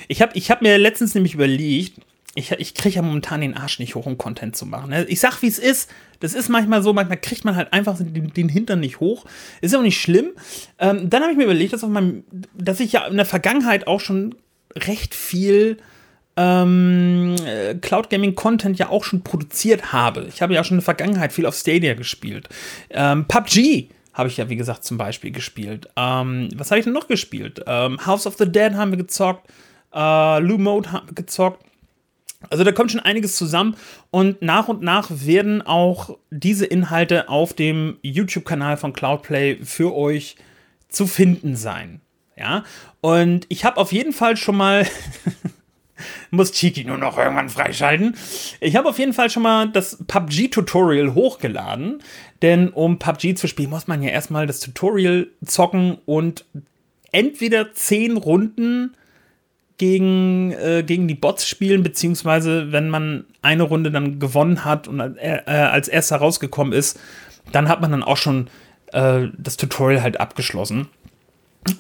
ich 0.09 0.21
habe 0.21 0.33
ich 0.37 0.51
hab 0.51 0.61
mir 0.61 0.77
letztens 0.79 1.15
nämlich 1.15 1.35
überlegt, 1.35 1.99
ich, 2.35 2.51
ich 2.53 2.75
kriege 2.75 2.97
ja 2.97 3.03
momentan 3.03 3.43
den 3.43 3.57
Arsch 3.57 3.79
nicht 3.79 3.95
hoch, 3.95 4.07
um 4.07 4.17
Content 4.17 4.57
zu 4.57 4.65
machen. 4.65 4.91
Ne? 4.91 5.05
Ich 5.05 5.21
sag, 5.21 5.43
wie 5.43 5.49
es 5.49 5.59
ist. 5.59 5.91
Das 6.21 6.35
ist 6.35 6.49
manchmal 6.49 6.83
so, 6.83 6.93
manchmal 6.93 7.19
kriegt 7.19 7.45
man 7.45 7.57
halt 7.57 7.73
einfach 7.73 7.99
den, 7.99 8.33
den 8.33 8.49
Hintern 8.49 8.81
nicht 8.81 9.01
hoch. 9.01 9.27
Ist 9.61 9.75
auch 9.75 9.83
nicht 9.83 10.01
schlimm. 10.01 10.31
Ähm, 10.79 11.11
dann 11.11 11.23
habe 11.23 11.33
ich 11.33 11.39
mir 11.39 11.45
überlegt, 11.45 11.73
dass, 11.73 11.83
meinem, 11.83 12.25
dass, 12.55 12.81
ich 12.81 12.93
ja 12.93 13.07
in 13.07 13.17
der 13.17 13.27
Vergangenheit 13.27 13.87
auch 13.87 14.01
schon 14.01 14.35
recht 14.75 15.15
viel 15.15 15.77
ähm, 16.37 17.37
äh, 17.45 17.75
Cloud 17.75 18.09
Gaming 18.09 18.35
Content 18.35 18.79
ja 18.79 18.89
auch 18.89 19.05
schon 19.05 19.23
produziert 19.23 19.93
habe. 19.93 20.27
Ich 20.29 20.41
habe 20.41 20.55
ja 20.55 20.63
auch 20.63 20.65
schon 20.65 20.77
in 20.77 20.81
der 20.81 20.85
Vergangenheit 20.85 21.35
viel 21.35 21.45
auf 21.45 21.55
Stadia 21.55 21.93
gespielt. 21.95 22.49
Ähm, 22.89 23.27
PUBG 23.29 23.89
habe 24.15 24.29
ich 24.29 24.39
ja, 24.39 24.49
wie 24.49 24.57
gesagt, 24.57 24.85
zum 24.85 24.97
Beispiel 24.97 25.33
gespielt. 25.33 25.89
Ähm, 25.97 26.49
was 26.55 26.71
habe 26.71 26.79
ich 26.79 26.85
denn 26.85 26.95
noch 26.95 27.09
gespielt? 27.09 27.63
Ähm, 27.67 28.05
House 28.07 28.27
of 28.27 28.37
the 28.39 28.51
Dead 28.51 28.73
haben 28.73 28.91
wir 28.91 28.99
gezockt. 28.99 29.51
Äh, 29.95 30.39
Lou 30.41 30.57
Mode 30.57 30.93
haben 30.93 31.09
wir 31.09 31.15
gezockt. 31.15 31.63
Also 32.51 32.65
da 32.65 32.73
kommt 32.73 32.93
schon 32.93 33.01
einiges 33.01 33.37
zusammen 33.37 33.77
und 34.11 34.43
nach 34.43 34.69
und 34.69 34.83
nach 34.83 35.09
werden 35.11 35.63
auch 35.63 36.19
diese 36.31 36.67
Inhalte 36.67 37.29
auf 37.29 37.55
dem 37.55 37.99
YouTube-Kanal 38.03 38.77
von 38.77 38.93
Cloudplay 38.93 39.59
für 39.63 39.95
euch 39.95 40.37
zu 40.89 41.07
finden 41.07 41.57
sein. 41.57 42.01
Ja, 42.37 42.65
und 43.01 43.47
ich 43.51 43.65
habe 43.65 43.77
auf 43.77 43.93
jeden 43.93 44.13
Fall 44.13 44.37
schon 44.37 44.57
mal, 44.57 44.87
muss 46.31 46.53
Chiki 46.53 46.85
nur 46.85 46.99
noch 46.99 47.19
irgendwann 47.19 47.51
freischalten. 47.51 48.17
Ich 48.61 48.75
habe 48.77 48.89
auf 48.89 48.99
jeden 48.99 49.13
Fall 49.13 49.31
schon 49.31 49.43
mal 49.43 49.69
das 49.69 50.03
PUBG-Tutorial 50.07 51.15
hochgeladen, 51.15 52.03
denn 52.41 52.71
um 52.71 52.99
PUBG 52.99 53.35
zu 53.35 53.49
spielen, 53.49 53.71
muss 53.71 53.87
man 53.87 54.03
ja 54.03 54.11
erstmal 54.11 54.47
das 54.47 54.61
Tutorial 54.61 55.29
zocken 55.45 55.99
und 56.07 56.47
entweder 57.13 57.73
zehn 57.75 58.17
Runden 58.17 58.97
gegen, 59.79 60.53
äh, 60.53 60.83
gegen 60.87 61.09
die 61.09 61.15
Bots 61.15 61.49
spielen, 61.49 61.83
beziehungsweise 61.83 62.73
wenn 62.73 62.89
man 62.89 63.25
eine 63.43 63.65
Runde 63.65 63.91
dann 63.91 64.19
gewonnen 64.19 64.65
hat 64.65 64.89
und 64.89 65.01
äh, 65.01 65.41
als 65.47 65.89
erster 65.89 66.17
rausgekommen 66.17 66.73
ist, 66.73 66.99
dann 67.51 67.69
hat 67.69 67.81
man 67.81 67.91
dann 67.91 68.03
auch 68.03 68.17
schon 68.17 68.49
äh, 68.93 69.29
das 69.37 69.57
Tutorial 69.57 70.03
halt 70.03 70.21
abgeschlossen. 70.21 70.89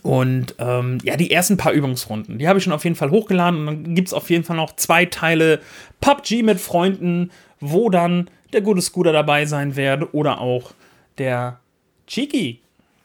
Und 0.02 0.54
ähm, 0.58 0.98
ja, 1.02 1.16
die 1.16 1.32
ersten 1.32 1.56
paar 1.56 1.72
Übungsrunden, 1.72 2.38
die 2.38 2.46
habe 2.46 2.58
ich 2.58 2.64
schon 2.64 2.72
auf 2.72 2.84
jeden 2.84 2.96
Fall 2.96 3.10
hochgeladen. 3.10 3.60
Und 3.60 3.66
dann 3.66 3.94
gibt 3.94 4.08
es 4.08 4.14
auf 4.14 4.30
jeden 4.30 4.44
Fall 4.44 4.56
noch 4.56 4.76
zwei 4.76 5.06
Teile 5.06 5.60
PUBG 6.00 6.42
mit 6.42 6.60
Freunden, 6.60 7.30
wo 7.58 7.90
dann 7.90 8.30
der 8.52 8.60
gute 8.60 8.80
Scooter 8.80 9.12
dabei 9.12 9.44
sein 9.44 9.74
werde 9.76 10.14
oder 10.14 10.40
auch 10.40 10.72
der 11.18 11.58
Cheeky. 12.06 12.61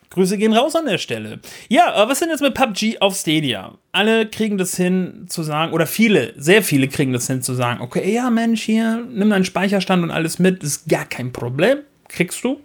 Grüße 0.10 0.38
gehen 0.38 0.54
raus 0.54 0.76
an 0.76 0.86
der 0.86 0.98
Stelle. 0.98 1.40
Ja, 1.70 1.94
aber 1.94 2.12
was 2.12 2.20
denn 2.20 2.30
jetzt 2.30 2.42
mit 2.42 2.54
PUBG 2.54 3.00
auf 3.00 3.16
Stadia? 3.16 3.78
Alle 3.92 4.28
kriegen 4.28 4.58
das 4.58 4.76
hin 4.76 5.26
zu 5.28 5.44
sagen, 5.44 5.74
oder 5.74 5.86
viele, 5.86 6.34
sehr 6.38 6.64
viele 6.64 6.88
kriegen 6.88 7.14
das 7.14 7.28
hin 7.28 7.42
zu 7.42 7.54
sagen, 7.54 7.82
okay, 7.82 8.14
ja 8.14 8.30
Mensch, 8.30 8.64
hier, 8.64 9.06
nimm 9.10 9.30
deinen 9.30 9.46
Speicherstand 9.46 10.04
und 10.04 10.12
alles 10.12 10.40
mit, 10.40 10.64
ist 10.64 10.88
gar 10.88 11.06
kein 11.06 11.34
Problem, 11.34 11.80
kriegst 12.08 12.44
du. 12.44 12.62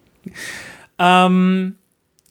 Ähm, 0.98 1.76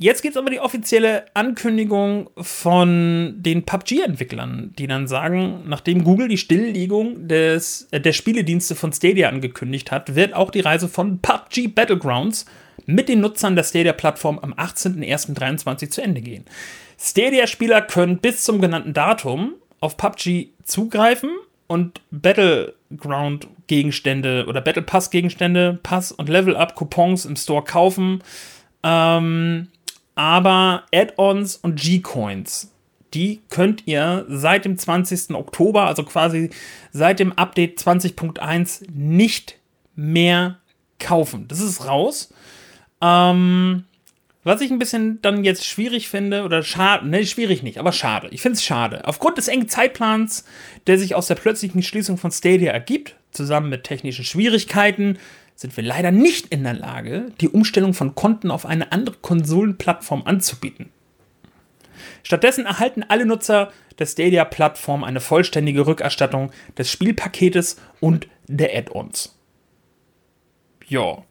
Jetzt 0.02 0.24
gibt 0.24 0.36
es 0.36 0.42
aber 0.42 0.50
die 0.50 0.60
offizielle 0.60 1.26
Ankündigung 1.36 2.32
von 2.36 3.36
den 3.38 3.66
PUBG-Entwicklern, 3.68 4.74
die 4.76 4.88
dann 4.88 5.06
sagen, 5.06 5.62
nachdem 5.68 6.04
Google 6.04 6.28
die 6.28 6.40
Stilllegung 6.40 7.28
des, 7.28 7.88
äh, 7.92 8.02
der 8.02 8.14
Spieledienste 8.14 8.74
von 8.74 8.92
Stadia 8.92 9.30
angekündigt 9.30 9.92
hat, 9.92 10.16
wird 10.16 10.34
auch 10.34 10.50
die 10.50 10.62
Reise 10.62 10.90
von 10.90 11.20
PUBG 11.20 11.68
Battlegrounds 11.68 12.48
mit 12.86 13.10
den 13.10 13.22
Nutzern 13.22 13.56
der 13.56 13.64
Stadia-Plattform 13.64 14.38
am 14.40 14.54
18.01.2023 14.54 15.90
zu 15.90 16.02
Ende 16.02 16.22
gehen. 16.22 16.46
Stadia-Spieler 17.00 17.82
können 17.82 18.20
bis 18.20 18.44
zum 18.44 18.62
genannten 18.62 18.94
Datum 18.94 19.56
auf 19.80 19.98
PUBG 19.98 20.50
zugreifen 20.64 21.32
und 21.68 22.02
Battleground-Gegenstände 22.12 24.46
oder 24.48 24.62
Battle 24.62 24.84
Pass-Gegenstände, 24.84 25.80
Pass- 25.82 26.12
und 26.12 26.30
Level-Up-Coupons 26.30 27.26
im 27.26 27.36
Store 27.36 27.64
kaufen. 27.64 28.22
Ähm, 28.84 29.70
aber 30.16 30.84
Add-ons 30.94 31.56
und 31.56 31.80
G-Coins, 31.80 32.72
die 33.14 33.40
könnt 33.50 33.88
ihr 33.88 34.26
seit 34.28 34.66
dem 34.66 34.78
20. 34.78 35.34
Oktober, 35.34 35.88
also 35.88 36.04
quasi 36.04 36.50
seit 36.92 37.20
dem 37.20 37.32
Update 37.34 37.80
20.1, 37.80 38.84
nicht 38.94 39.58
mehr 39.96 40.58
kaufen. 41.00 41.48
Das 41.48 41.62
ist 41.62 41.88
raus. 41.88 42.34
Ähm, 43.02 43.86
was 44.44 44.62
ich 44.62 44.72
ein 44.72 44.80
bisschen 44.80 45.22
dann 45.22 45.44
jetzt 45.44 45.66
schwierig 45.66 46.08
finde, 46.08 46.44
oder 46.44 46.64
schade, 46.64 47.08
ne, 47.08 47.26
schwierig 47.26 47.62
nicht, 47.62 47.78
aber 47.78 47.92
schade. 47.92 48.28
Ich 48.32 48.42
finde 48.42 48.56
es 48.56 48.64
schade. 48.64 49.08
Aufgrund 49.08 49.38
des 49.38 49.48
engen 49.48 49.70
Zeitplans, 49.70 50.46
der 50.88 50.98
sich 50.98 51.14
aus 51.14 51.28
der 51.28 51.36
plötzlichen 51.36 51.84
Schließung 51.84 52.18
von 52.18 52.32
Stadia 52.32 52.72
ergibt, 52.72 53.16
zusammen 53.32 53.70
mit 53.70 53.84
technischen 53.84 54.26
Schwierigkeiten, 54.26 55.20
sind 55.56 55.78
wir 55.78 55.84
leider 55.84 56.12
nicht 56.12 56.48
in 56.48 56.64
der 56.64 56.74
Lage, 56.74 57.28
die 57.40 57.50
Umstellung 57.50 57.94
von 57.94 58.16
Konten 58.16 58.50
auf 58.50 58.66
eine 58.66 58.92
andere 58.92 59.18
Konsolenplattform 59.22 60.24
anzubieten. 60.26 60.90
Stattdessen 62.24 62.66
erhalten 62.66 63.04
alle 63.08 63.28
Nutzer 63.28 63.72
der 64.00 64.08
Stadia-Plattform 64.08 65.04
eine 65.04 65.20
vollständige 65.20 65.86
Rückerstattung 65.86 66.52
des 66.78 66.90
Spielpaketes 66.90 67.78
und 68.00 68.28
der 68.48 68.76
Add-ons. 68.76 69.38
Ja. 70.88 71.24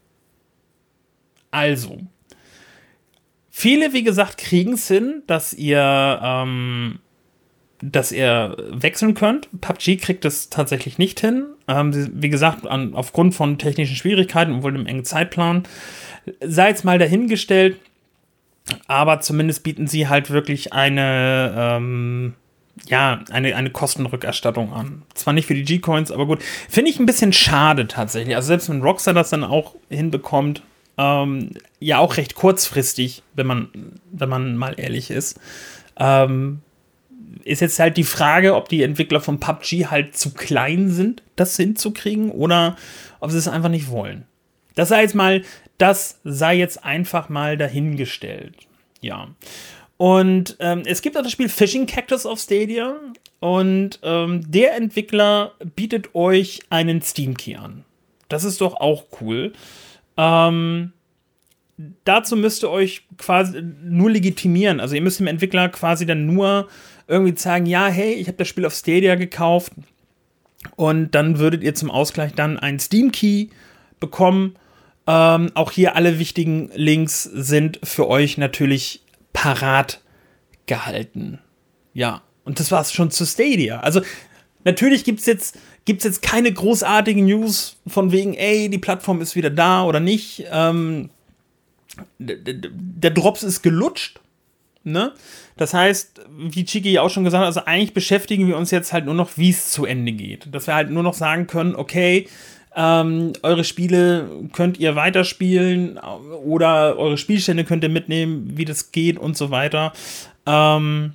Also. 1.51 1.99
Viele, 3.51 3.93
wie 3.93 4.05
gesagt, 4.05 4.39
kriegen 4.39 4.75
es 4.75 4.89
hin, 4.89 5.23
dass 5.27 5.53
ihr 5.53 6.21
ähm, 6.23 7.01
dass 7.83 8.13
ihr 8.13 8.57
wechseln 8.71 9.15
könnt. 9.15 9.49
PUBG 9.61 9.97
kriegt 9.97 10.25
es 10.25 10.51
tatsächlich 10.51 10.99
nicht 10.99 11.21
hin. 11.21 11.47
Ähm, 11.67 12.11
wie 12.21 12.29
gesagt, 12.29 12.67
an, 12.67 12.95
aufgrund 12.95 13.35
von 13.35 13.59
technischen 13.59 13.97
Schwierigkeiten 13.97 14.53
und 14.53 14.63
wohl 14.63 14.75
einem 14.75 14.87
engen 14.87 15.05
Zeitplan. 15.05 15.65
Sei 16.41 16.69
jetzt 16.69 16.85
mal 16.85 16.99
dahingestellt. 16.99 17.77
Aber 18.87 19.21
zumindest 19.21 19.63
bieten 19.63 19.87
sie 19.87 20.09
halt 20.09 20.31
wirklich 20.31 20.73
eine, 20.73 21.55
ähm, 21.57 22.35
ja, 22.87 23.25
eine, 23.31 23.57
eine 23.57 23.71
Kostenrückerstattung 23.71 24.73
an. 24.73 25.03
Zwar 25.15 25.33
nicht 25.33 25.47
für 25.47 25.55
die 25.55 25.65
G-Coins, 25.65 26.13
aber 26.13 26.27
gut. 26.27 26.43
Finde 26.69 26.91
ich 26.91 27.01
ein 27.01 27.07
bisschen 27.07 27.33
schade 27.33 27.89
tatsächlich. 27.89 28.37
Also 28.37 28.49
selbst 28.49 28.69
wenn 28.69 28.83
Rockstar 28.83 29.15
das 29.15 29.31
dann 29.31 29.43
auch 29.43 29.75
hinbekommt, 29.89 30.63
ähm, 30.99 31.51
ja 31.79 31.99
auch 31.99 32.17
recht 32.17 32.35
kurzfristig, 32.35 33.23
wenn 33.35 33.47
man, 33.47 33.69
wenn 34.11 34.29
man 34.29 34.57
mal 34.57 34.75
ehrlich 34.79 35.11
ist. 35.11 35.41
Ähm, 35.97 36.61
ist 37.45 37.61
jetzt 37.61 37.79
halt 37.79 37.97
die 37.97 38.05
Frage, 38.05 38.55
ob 38.55 38.69
die 38.69 38.83
Entwickler 38.83 39.21
von 39.21 39.41
PUBG 39.41 39.87
halt 39.87 40.17
zu 40.17 40.33
klein 40.33 40.91
sind, 40.91 41.23
das 41.37 41.57
hinzukriegen, 41.57 42.31
oder 42.31 42.77
ob 43.21 43.31
sie 43.31 43.39
es 43.39 43.49
einfach 43.49 43.69
nicht 43.69 43.91
wollen. 43.91 44.25
Das 44.75 44.89
sei 44.89 45.03
jetzt 45.03 45.15
mal, 45.15 45.43
das 45.79 46.21
sei 46.25 46.57
jetzt 46.57 46.85
einfach 46.85 47.29
mal 47.29 47.57
dahingestellt. 47.57 48.55
Ja. 49.01 49.29
Und 49.97 50.57
ähm, 50.61 50.83
es 50.87 51.03
gibt 51.03 51.17
auch 51.17 51.23
das 51.23 51.33
Spiel 51.33 51.49
Fishing 51.49 51.87
Cactus 51.87 52.27
auf 52.27 52.41
Stadia. 52.41 52.97
Und 53.41 53.99
ähm, 54.03 54.51
der 54.51 54.75
Entwickler 54.77 55.53
bietet 55.77 56.15
euch 56.15 56.61
einen 56.71 57.03
Steam 57.03 57.37
Key 57.37 57.57
an. 57.57 57.85
Das 58.29 58.45
ist 58.45 58.61
doch 58.61 58.75
auch 58.81 59.05
cool. 59.21 59.53
Ähm, 60.21 60.93
dazu 62.05 62.37
müsst 62.37 62.63
ihr 62.63 62.71
euch 62.71 63.07
quasi 63.17 63.63
nur 63.63 64.11
legitimieren. 64.11 64.81
Also 64.81 64.95
ihr 64.95 65.01
müsst 65.01 65.19
dem 65.19 65.27
Entwickler 65.27 65.71
quasi 65.71 66.05
dann 66.05 66.27
nur 66.27 66.69
irgendwie 67.09 67.37
sagen, 67.39 67.65
ja, 67.65 67.87
hey, 67.87 68.13
ich 68.13 68.27
habe 68.27 68.37
das 68.37 68.49
Spiel 68.49 68.67
auf 68.67 68.75
Stadia 68.75 69.15
gekauft 69.15 69.73
und 70.77 71.15
dann 71.15 71.39
würdet 71.39 71.63
ihr 71.63 71.75
zum 71.75 71.91
Ausgleich 71.91 72.35
dann 72.35 72.59
einen 72.59 72.79
Steam 72.79 73.13
Key 73.13 73.49
bekommen. 73.99 74.57
Ähm, 75.07 75.51
auch 75.55 75.73
hier 75.73 75.97
alle 75.97 76.19
wichtigen 76.19 76.71
Links 76.75 77.23
sind 77.23 77.81
für 77.83 78.07
euch 78.07 78.37
natürlich 78.37 79.03
parat 79.33 80.03
gehalten. 80.67 81.39
Ja, 81.95 82.23
und 82.45 82.61
das 82.61 82.71
war 82.71 82.83
es 82.83 82.93
schon 82.93 83.11
zu 83.11 83.25
Stadia. 83.25 83.81
Also 83.81 84.03
natürlich 84.65 85.05
gibt 85.05 85.21
es 85.21 85.27
jetzt, 85.27 85.59
gibt's 85.85 86.05
jetzt 86.05 86.23
keine 86.23 86.53
großartigen 86.53 87.25
News 87.25 87.77
von 87.87 88.13
wegen, 88.13 88.35
ey, 88.35 88.69
die 88.69 88.79
Plattform 88.79 89.21
ist 89.21 89.37
wieder 89.37 89.51
da 89.51 89.85
oder 89.85 90.01
nicht. 90.01 90.45
Ähm, 90.51 91.11
der 92.19 93.11
Drops 93.11 93.43
ist 93.43 93.63
gelutscht. 93.63 94.21
Ne? 94.83 95.13
Das 95.57 95.75
heißt, 95.75 96.23
wie 96.39 96.65
Chiki 96.65 96.99
auch 96.99 97.11
schon 97.11 97.25
gesagt 97.25 97.41
hat, 97.41 97.47
also 97.47 97.65
eigentlich 97.67 97.93
beschäftigen 97.93 98.47
wir 98.47 98.57
uns 98.57 98.71
jetzt 98.71 98.93
halt 98.93 99.05
nur 99.05 99.15
noch, 99.15 99.37
wie 99.37 99.51
es 99.51 99.71
zu 99.71 99.85
Ende 99.85 100.13
geht. 100.13 100.55
Dass 100.55 100.67
wir 100.67 100.75
halt 100.75 100.91
nur 100.91 101.03
noch 101.03 101.15
sagen 101.15 101.47
können, 101.47 101.75
okay, 101.75 102.29
ähm, 102.75 103.33
eure 103.43 103.65
Spiele 103.65 104.31
könnt 104.53 104.79
ihr 104.79 104.97
weiterspielen 104.97 105.99
oder 105.99 106.97
eure 106.97 107.19
Spielstände 107.19 107.65
könnt 107.65 107.83
ihr 107.83 107.91
mitnehmen, 107.91 108.53
wie 108.55 108.65
das 108.65 108.93
geht 108.93 109.19
und 109.19 109.37
so 109.37 109.51
weiter. 109.51 109.93
Ähm, 110.47 111.15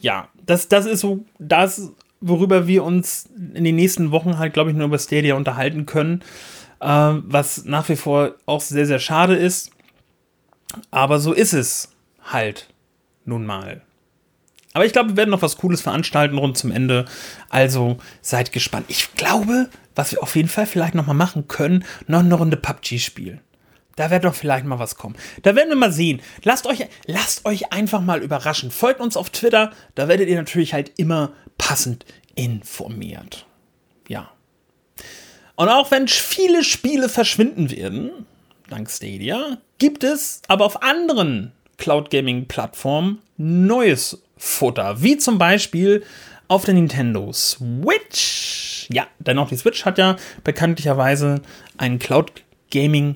ja, 0.00 0.28
das, 0.44 0.68
das 0.68 0.84
ist 0.86 1.00
so 1.00 1.24
das, 1.38 1.92
worüber 2.20 2.66
wir 2.66 2.84
uns 2.84 3.28
in 3.54 3.64
den 3.64 3.76
nächsten 3.76 4.10
Wochen 4.10 4.38
halt, 4.38 4.54
glaube 4.54 4.70
ich, 4.70 4.76
nur 4.76 4.86
über 4.86 4.98
Stadia 4.98 5.34
unterhalten 5.34 5.86
können. 5.86 6.22
Äh, 6.80 6.86
was 6.86 7.64
nach 7.64 7.88
wie 7.88 7.96
vor 7.96 8.34
auch 8.46 8.60
sehr, 8.60 8.86
sehr 8.86 8.98
schade 8.98 9.34
ist. 9.34 9.70
Aber 10.90 11.18
so 11.18 11.32
ist 11.32 11.52
es 11.52 11.90
halt 12.22 12.68
nun 13.24 13.46
mal. 13.46 13.82
Aber 14.72 14.84
ich 14.84 14.92
glaube, 14.92 15.10
wir 15.10 15.16
werden 15.16 15.30
noch 15.30 15.40
was 15.40 15.56
Cooles 15.56 15.80
veranstalten 15.80 16.36
rund 16.36 16.58
zum 16.58 16.70
Ende. 16.70 17.06
Also 17.48 17.96
seid 18.20 18.52
gespannt. 18.52 18.84
Ich 18.88 19.14
glaube, 19.14 19.70
was 19.94 20.12
wir 20.12 20.22
auf 20.22 20.36
jeden 20.36 20.50
Fall 20.50 20.66
vielleicht 20.66 20.94
noch 20.94 21.06
mal 21.06 21.14
machen 21.14 21.48
können, 21.48 21.84
noch 22.06 22.20
eine 22.20 22.34
Runde 22.34 22.58
PUBG 22.58 22.98
spielen. 22.98 23.40
Da 23.96 24.10
wird 24.10 24.24
doch 24.24 24.34
vielleicht 24.34 24.66
mal 24.66 24.78
was 24.78 24.96
kommen. 24.96 25.16
Da 25.42 25.56
werden 25.56 25.70
wir 25.70 25.76
mal 25.76 25.92
sehen. 25.92 26.20
Lasst 26.44 26.66
euch, 26.66 26.86
lasst 27.06 27.46
euch 27.46 27.72
einfach 27.72 28.02
mal 28.02 28.22
überraschen. 28.22 28.70
Folgt 28.70 29.00
uns 29.00 29.16
auf 29.16 29.30
Twitter. 29.30 29.72
Da 29.94 30.06
werdet 30.06 30.28
ihr 30.28 30.36
natürlich 30.36 30.74
halt 30.74 30.92
immer 30.98 31.32
passend 31.56 32.04
informiert. 32.34 33.46
Ja. 34.08 34.30
Und 35.56 35.70
auch 35.70 35.90
wenn 35.90 36.06
viele 36.06 36.62
Spiele 36.62 37.08
verschwinden 37.08 37.70
werden, 37.70 38.10
dank 38.68 38.90
Stadia, 38.90 39.58
gibt 39.78 40.04
es 40.04 40.42
aber 40.46 40.66
auf 40.66 40.82
anderen 40.82 41.52
Cloud 41.78 42.10
Gaming 42.10 42.46
Plattformen 42.46 43.22
neues 43.38 44.22
Futter, 44.36 45.02
wie 45.02 45.16
zum 45.16 45.38
Beispiel 45.38 46.04
auf 46.48 46.64
der 46.64 46.74
Nintendo 46.74 47.32
Switch. 47.32 48.88
Ja, 48.92 49.06
denn 49.18 49.38
auch 49.38 49.48
die 49.48 49.56
Switch 49.56 49.84
hat 49.86 49.96
ja 49.98 50.16
bekanntlicherweise 50.44 51.40
einen 51.78 51.98
Cloud 51.98 52.42
Gaming 52.70 53.14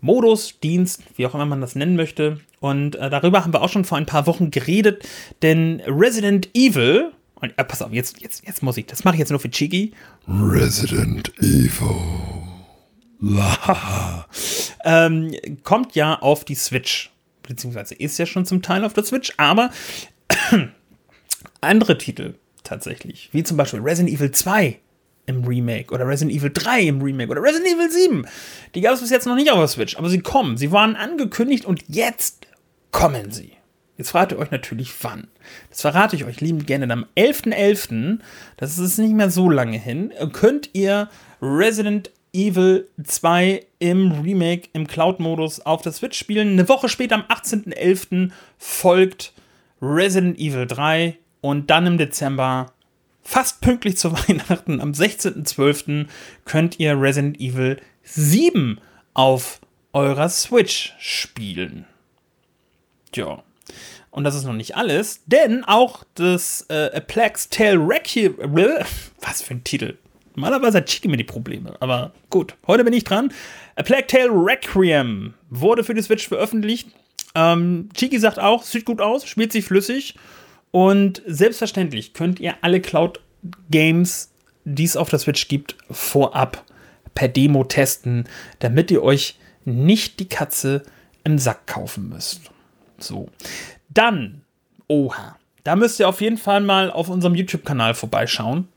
Modus, 0.00 0.60
Dienst, 0.60 1.02
wie 1.16 1.26
auch 1.26 1.34
immer 1.34 1.46
man 1.46 1.60
das 1.60 1.74
nennen 1.74 1.96
möchte. 1.96 2.40
Und 2.60 2.96
äh, 2.96 3.10
darüber 3.10 3.44
haben 3.44 3.52
wir 3.52 3.62
auch 3.62 3.68
schon 3.68 3.84
vor 3.84 3.98
ein 3.98 4.06
paar 4.06 4.26
Wochen 4.26 4.50
geredet, 4.50 5.06
denn 5.42 5.80
Resident 5.86 6.48
Evil, 6.54 7.12
und, 7.36 7.52
äh, 7.56 7.64
pass 7.64 7.82
auf, 7.82 7.92
jetzt, 7.92 8.20
jetzt, 8.20 8.46
jetzt 8.46 8.62
muss 8.62 8.76
ich, 8.76 8.86
das 8.86 9.04
mache 9.04 9.14
ich 9.14 9.20
jetzt 9.20 9.30
nur 9.30 9.40
für 9.40 9.50
Chigi. 9.50 9.92
Resident 10.28 11.32
Evil. 11.38 11.96
ähm, 14.84 15.30
kommt 15.62 15.94
ja 15.94 16.18
auf 16.18 16.44
die 16.44 16.54
Switch 16.54 17.10
beziehungsweise 17.50 17.94
ist 17.94 18.18
ja 18.18 18.26
schon 18.26 18.46
zum 18.46 18.62
Teil 18.62 18.84
auf 18.84 18.94
der 18.94 19.04
Switch, 19.04 19.32
aber 19.36 19.70
Andere 21.60 21.98
Titel 21.98 22.34
tatsächlich, 22.64 23.28
wie 23.32 23.42
zum 23.42 23.56
Beispiel 23.56 23.80
Resident 23.80 24.16
Evil 24.16 24.30
2 24.30 24.78
im 25.30 25.44
Remake 25.44 25.92
oder 25.94 26.06
Resident 26.06 26.36
Evil 26.36 26.50
3 26.52 26.82
im 26.82 27.02
Remake 27.02 27.30
oder 27.30 27.42
Resident 27.42 27.74
Evil 27.74 27.90
7. 27.90 28.26
Die 28.74 28.80
gab 28.80 28.94
es 28.94 29.00
bis 29.00 29.10
jetzt 29.10 29.26
noch 29.26 29.34
nicht 29.34 29.50
auf 29.50 29.58
der 29.58 29.68
Switch, 29.68 29.96
aber 29.96 30.10
sie 30.10 30.20
kommen. 30.20 30.56
Sie 30.56 30.72
waren 30.72 30.96
angekündigt 30.96 31.64
und 31.64 31.82
jetzt 31.88 32.46
kommen 32.90 33.30
sie. 33.30 33.52
Jetzt 33.96 34.10
fragt 34.10 34.32
ihr 34.32 34.38
euch 34.38 34.50
natürlich, 34.50 34.92
wann. 35.02 35.28
Das 35.68 35.82
verrate 35.82 36.16
ich 36.16 36.24
euch 36.24 36.40
liebend 36.40 36.66
gerne. 36.66 36.90
Am 36.90 37.04
11.11., 37.16 37.52
.11., 37.52 38.18
das 38.56 38.78
ist 38.78 38.98
nicht 38.98 39.14
mehr 39.14 39.30
so 39.30 39.50
lange 39.50 39.78
hin, 39.78 40.12
könnt 40.32 40.70
ihr 40.72 41.10
Resident 41.42 42.10
Evil 42.32 42.88
2 43.02 43.66
im 43.78 44.12
Remake 44.22 44.68
im 44.72 44.86
Cloud-Modus 44.86 45.60
auf 45.60 45.82
der 45.82 45.92
Switch 45.92 46.18
spielen. 46.18 46.52
Eine 46.52 46.68
Woche 46.68 46.88
später, 46.88 47.16
am 47.16 47.22
18.11., 47.22 48.30
folgt 48.56 49.32
Resident 49.82 50.38
Evil 50.38 50.66
3 50.66 51.16
und 51.40 51.70
dann 51.70 51.86
im 51.86 51.98
Dezember, 51.98 52.72
fast 53.30 53.60
pünktlich 53.60 53.96
zu 53.96 54.12
Weihnachten, 54.28 54.80
am 54.80 54.90
16.12., 54.90 56.06
könnt 56.44 56.80
ihr 56.80 57.00
Resident 57.00 57.40
Evil 57.40 57.80
7 58.02 58.80
auf 59.14 59.60
eurer 59.92 60.28
Switch 60.28 60.94
spielen. 60.98 61.86
Tja. 63.12 63.42
Und 64.10 64.24
das 64.24 64.34
ist 64.34 64.44
noch 64.44 64.54
nicht 64.54 64.76
alles, 64.76 65.22
denn 65.26 65.64
auch 65.64 66.02
das 66.16 66.66
äh, 66.68 66.90
A 66.92 67.00
Plague's 67.00 67.48
Tale 67.48 67.78
Requiem. 67.78 68.34
Was 69.20 69.42
für 69.42 69.54
ein 69.54 69.62
Titel. 69.62 69.96
Normalerweise 70.34 70.78
hat 70.78 70.86
Chiki 70.86 71.06
mir 71.06 71.16
die 71.16 71.24
Probleme, 71.24 71.76
aber 71.78 72.12
gut, 72.30 72.56
heute 72.66 72.82
bin 72.82 72.92
ich 72.92 73.04
dran. 73.04 73.32
A 73.76 73.84
Plague 73.84 74.08
Tale 74.08 74.30
Requiem 74.30 75.34
wurde 75.50 75.84
für 75.84 75.94
die 75.94 76.02
Switch 76.02 76.26
veröffentlicht. 76.26 76.88
Ähm, 77.36 77.90
Chiki 77.94 78.18
sagt 78.18 78.40
auch, 78.40 78.64
sieht 78.64 78.84
gut 78.84 79.00
aus, 79.00 79.24
spielt 79.24 79.52
sich 79.52 79.64
flüssig 79.64 80.16
und 80.70 81.22
selbstverständlich 81.26 82.12
könnt 82.12 82.40
ihr 82.40 82.54
alle 82.62 82.80
Cloud-Games, 82.80 84.30
die 84.64 84.84
es 84.84 84.96
auf 84.96 85.08
der 85.08 85.18
Switch 85.18 85.48
gibt, 85.48 85.76
vorab 85.90 86.64
per 87.14 87.28
Demo 87.28 87.64
testen, 87.64 88.24
damit 88.60 88.90
ihr 88.90 89.02
euch 89.02 89.38
nicht 89.64 90.20
die 90.20 90.28
Katze 90.28 90.82
im 91.24 91.38
Sack 91.38 91.66
kaufen 91.66 92.08
müsst. 92.08 92.42
So. 92.98 93.28
Dann, 93.88 94.42
oha, 94.86 95.36
da 95.64 95.76
müsst 95.76 96.00
ihr 96.00 96.08
auf 96.08 96.20
jeden 96.20 96.38
Fall 96.38 96.60
mal 96.60 96.90
auf 96.90 97.08
unserem 97.08 97.34
YouTube-Kanal 97.34 97.94
vorbeischauen. 97.94 98.68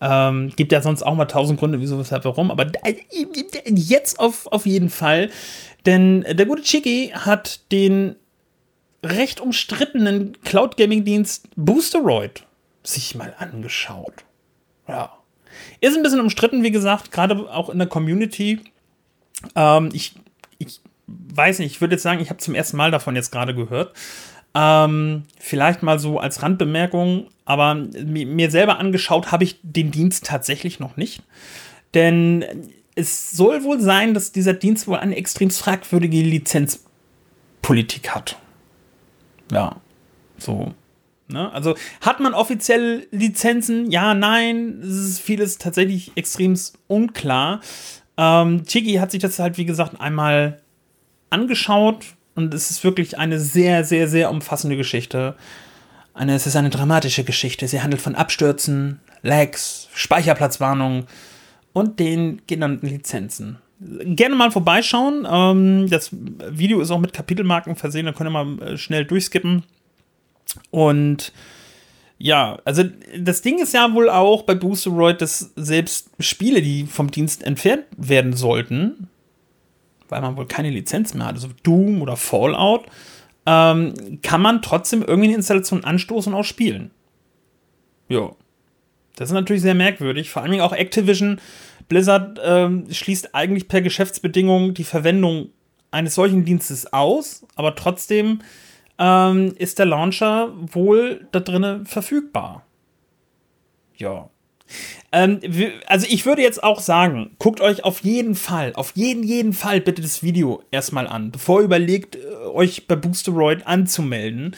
Ähm, 0.00 0.52
gibt 0.56 0.72
ja 0.72 0.82
sonst 0.82 1.02
auch 1.02 1.14
mal 1.14 1.26
tausend 1.26 1.58
Gründe, 1.58 1.80
wieso, 1.80 1.98
weshalb, 1.98 2.24
warum. 2.24 2.50
Aber 2.50 2.66
jetzt 3.66 4.18
auf, 4.18 4.46
auf 4.48 4.66
jeden 4.66 4.90
Fall. 4.90 5.30
Denn 5.84 6.24
der 6.28 6.46
gute 6.46 6.62
Chiki 6.62 7.12
hat 7.14 7.70
den 7.72 8.16
recht 9.10 9.40
umstrittenen 9.40 10.36
Cloud 10.42 10.76
Gaming 10.76 11.04
Dienst 11.04 11.48
Boosteroid 11.56 12.44
sich 12.82 13.14
mal 13.14 13.34
angeschaut. 13.38 14.24
Ja. 14.88 15.12
Ist 15.80 15.96
ein 15.96 16.02
bisschen 16.02 16.20
umstritten, 16.20 16.62
wie 16.62 16.70
gesagt, 16.70 17.10
gerade 17.10 17.50
auch 17.50 17.70
in 17.70 17.78
der 17.78 17.88
Community. 17.88 18.60
Ähm, 19.54 19.90
ich, 19.92 20.14
ich 20.58 20.80
weiß 21.06 21.58
nicht, 21.58 21.72
ich 21.72 21.80
würde 21.80 21.94
jetzt 21.94 22.02
sagen, 22.02 22.20
ich 22.20 22.30
habe 22.30 22.38
zum 22.38 22.54
ersten 22.54 22.76
Mal 22.76 22.90
davon 22.90 23.16
jetzt 23.16 23.30
gerade 23.30 23.54
gehört. 23.54 23.94
Ähm, 24.54 25.24
vielleicht 25.38 25.82
mal 25.82 25.98
so 25.98 26.18
als 26.18 26.42
Randbemerkung, 26.42 27.28
aber 27.44 27.74
mir 27.74 28.50
selber 28.50 28.78
angeschaut 28.78 29.32
habe 29.32 29.44
ich 29.44 29.58
den 29.62 29.90
Dienst 29.90 30.24
tatsächlich 30.24 30.80
noch 30.80 30.96
nicht. 30.96 31.22
Denn 31.94 32.44
es 32.94 33.32
soll 33.32 33.64
wohl 33.64 33.80
sein, 33.80 34.14
dass 34.14 34.32
dieser 34.32 34.54
Dienst 34.54 34.88
wohl 34.88 34.96
eine 34.96 35.16
extrem 35.16 35.50
fragwürdige 35.50 36.22
Lizenzpolitik 36.22 38.14
hat. 38.14 38.38
Ja, 39.50 39.76
so. 40.38 40.74
Ne? 41.28 41.52
Also 41.52 41.74
hat 42.00 42.20
man 42.20 42.34
offiziell 42.34 43.06
Lizenzen? 43.10 43.90
Ja, 43.90 44.14
nein. 44.14 44.80
Es 44.82 44.96
ist 44.96 45.20
vieles 45.20 45.58
tatsächlich 45.58 46.12
extrem 46.14 46.58
unklar. 46.86 47.60
Ähm, 48.16 48.64
Chigi 48.64 48.94
hat 48.94 49.10
sich 49.10 49.20
das 49.20 49.38
halt, 49.38 49.58
wie 49.58 49.66
gesagt, 49.66 50.00
einmal 50.00 50.60
angeschaut 51.30 52.06
und 52.34 52.54
es 52.54 52.70
ist 52.70 52.84
wirklich 52.84 53.18
eine 53.18 53.40
sehr, 53.40 53.84
sehr, 53.84 54.08
sehr 54.08 54.30
umfassende 54.30 54.76
Geschichte. 54.76 55.34
Eine, 56.14 56.34
es 56.34 56.46
ist 56.46 56.56
eine 56.56 56.70
dramatische 56.70 57.24
Geschichte. 57.24 57.66
Sie 57.68 57.82
handelt 57.82 58.00
von 58.00 58.14
Abstürzen, 58.14 59.00
Lags, 59.22 59.88
Speicherplatzwarnungen 59.94 61.06
und 61.72 61.98
den 61.98 62.42
genannten 62.46 62.86
Lizenzen. 62.86 63.58
Gerne 63.78 64.34
mal 64.34 64.50
vorbeischauen. 64.50 65.26
Ähm, 65.30 65.90
das 65.90 66.10
Video 66.12 66.80
ist 66.80 66.90
auch 66.90 66.98
mit 66.98 67.12
Kapitelmarken 67.12 67.76
versehen, 67.76 68.06
da 68.06 68.12
könnt 68.12 68.28
ihr 68.28 68.44
mal 68.44 68.62
äh, 68.62 68.76
schnell 68.78 69.04
durchskippen. 69.04 69.64
Und 70.70 71.32
ja, 72.18 72.58
also 72.64 72.84
das 73.18 73.42
Ding 73.42 73.58
ist 73.58 73.74
ja 73.74 73.92
wohl 73.92 74.08
auch 74.08 74.42
bei 74.42 74.54
Boosteroid, 74.54 75.20
dass 75.20 75.52
selbst 75.56 76.10
Spiele, 76.18 76.62
die 76.62 76.86
vom 76.86 77.10
Dienst 77.10 77.42
entfernt 77.42 77.84
werden 77.96 78.32
sollten, 78.32 79.08
weil 80.08 80.22
man 80.22 80.36
wohl 80.36 80.46
keine 80.46 80.70
Lizenz 80.70 81.12
mehr 81.12 81.26
hat, 81.26 81.34
also 81.34 81.48
Doom 81.62 82.00
oder 82.00 82.16
Fallout, 82.16 82.86
ähm, 83.44 83.92
kann 84.22 84.40
man 84.40 84.62
trotzdem 84.62 85.02
irgendwie 85.02 85.28
eine 85.28 85.36
Installation 85.36 85.84
anstoßen 85.84 86.32
und 86.32 86.40
auch 86.40 86.44
spielen. 86.44 86.90
Ja. 88.08 88.30
Das 89.16 89.30
ist 89.30 89.34
natürlich 89.34 89.62
sehr 89.62 89.74
merkwürdig. 89.74 90.30
Vor 90.30 90.42
allem 90.42 90.60
auch 90.60 90.72
Activision 90.72 91.40
Blizzard 91.88 92.40
ähm, 92.44 92.86
schließt 92.90 93.34
eigentlich 93.34 93.68
per 93.68 93.80
Geschäftsbedingung 93.80 94.74
die 94.74 94.84
Verwendung 94.84 95.50
eines 95.90 96.14
solchen 96.14 96.44
Dienstes 96.44 96.92
aus, 96.92 97.46
aber 97.54 97.74
trotzdem 97.74 98.40
ähm, 98.98 99.54
ist 99.56 99.78
der 99.78 99.86
Launcher 99.86 100.52
wohl 100.56 101.26
da 101.32 101.40
drinnen 101.40 101.86
verfügbar. 101.86 102.64
Ja. 103.96 104.28
Ähm, 105.12 105.40
also 105.86 106.06
ich 106.10 106.26
würde 106.26 106.42
jetzt 106.42 106.62
auch 106.62 106.80
sagen, 106.80 107.36
guckt 107.38 107.60
euch 107.60 107.84
auf 107.84 108.00
jeden 108.00 108.34
Fall, 108.34 108.72
auf 108.74 108.92
jeden, 108.96 109.22
jeden 109.22 109.52
Fall 109.52 109.80
bitte 109.80 110.02
das 110.02 110.22
Video 110.22 110.62
erstmal 110.70 111.06
an, 111.06 111.30
bevor 111.30 111.60
ihr 111.60 111.66
überlegt, 111.66 112.16
äh, 112.16 112.18
euch 112.52 112.86
bei 112.86 112.96
Boosteroid 112.96 113.66
anzumelden. 113.66 114.56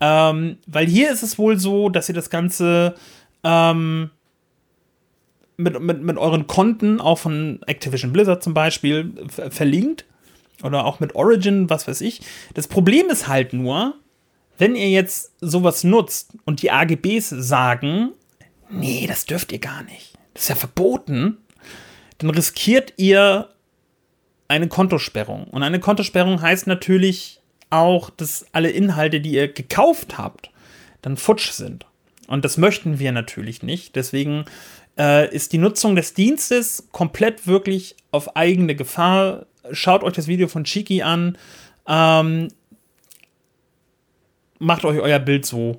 Ähm, 0.00 0.58
weil 0.66 0.86
hier 0.86 1.10
ist 1.10 1.24
es 1.24 1.38
wohl 1.38 1.58
so, 1.58 1.88
dass 1.88 2.08
ihr 2.08 2.14
das 2.14 2.30
Ganze 2.30 2.94
ähm, 3.44 4.10
mit, 5.56 5.80
mit, 5.80 6.02
mit 6.02 6.16
euren 6.16 6.46
Konten, 6.46 7.00
auch 7.00 7.18
von 7.18 7.60
Activision 7.66 8.12
Blizzard 8.12 8.42
zum 8.42 8.54
Beispiel, 8.54 9.12
verlinkt. 9.28 10.04
Oder 10.62 10.84
auch 10.84 10.98
mit 10.98 11.14
Origin, 11.14 11.70
was 11.70 11.86
weiß 11.86 12.00
ich. 12.00 12.20
Das 12.54 12.66
Problem 12.66 13.10
ist 13.10 13.28
halt 13.28 13.52
nur, 13.52 13.94
wenn 14.56 14.74
ihr 14.74 14.88
jetzt 14.88 15.32
sowas 15.40 15.84
nutzt 15.84 16.32
und 16.44 16.62
die 16.62 16.72
AGBs 16.72 17.28
sagen, 17.28 18.10
nee, 18.68 19.06
das 19.06 19.26
dürft 19.26 19.52
ihr 19.52 19.60
gar 19.60 19.84
nicht. 19.84 20.14
Das 20.34 20.44
ist 20.44 20.48
ja 20.48 20.54
verboten. 20.56 21.38
Dann 22.18 22.30
riskiert 22.30 22.94
ihr 22.96 23.50
eine 24.48 24.68
Kontosperrung. 24.68 25.44
Und 25.44 25.62
eine 25.62 25.78
Kontosperrung 25.78 26.40
heißt 26.40 26.66
natürlich 26.66 27.40
auch, 27.70 28.10
dass 28.10 28.46
alle 28.52 28.70
Inhalte, 28.70 29.20
die 29.20 29.32
ihr 29.32 29.52
gekauft 29.52 30.18
habt, 30.18 30.50
dann 31.02 31.16
futsch 31.16 31.52
sind. 31.52 31.86
Und 32.28 32.44
das 32.44 32.58
möchten 32.58 33.00
wir 33.00 33.10
natürlich 33.10 33.62
nicht. 33.62 33.96
Deswegen 33.96 34.44
äh, 34.96 35.34
ist 35.34 35.52
die 35.52 35.58
Nutzung 35.58 35.96
des 35.96 36.14
Dienstes 36.14 36.88
komplett 36.92 37.46
wirklich 37.46 37.96
auf 38.12 38.36
eigene 38.36 38.76
Gefahr. 38.76 39.46
Schaut 39.72 40.04
euch 40.04 40.12
das 40.12 40.28
Video 40.28 40.46
von 40.46 40.64
Chiki 40.64 41.02
an. 41.02 41.36
Ähm, 41.86 42.48
macht 44.58 44.84
euch 44.84 45.00
euer 45.00 45.18
Bild 45.18 45.46
so. 45.46 45.78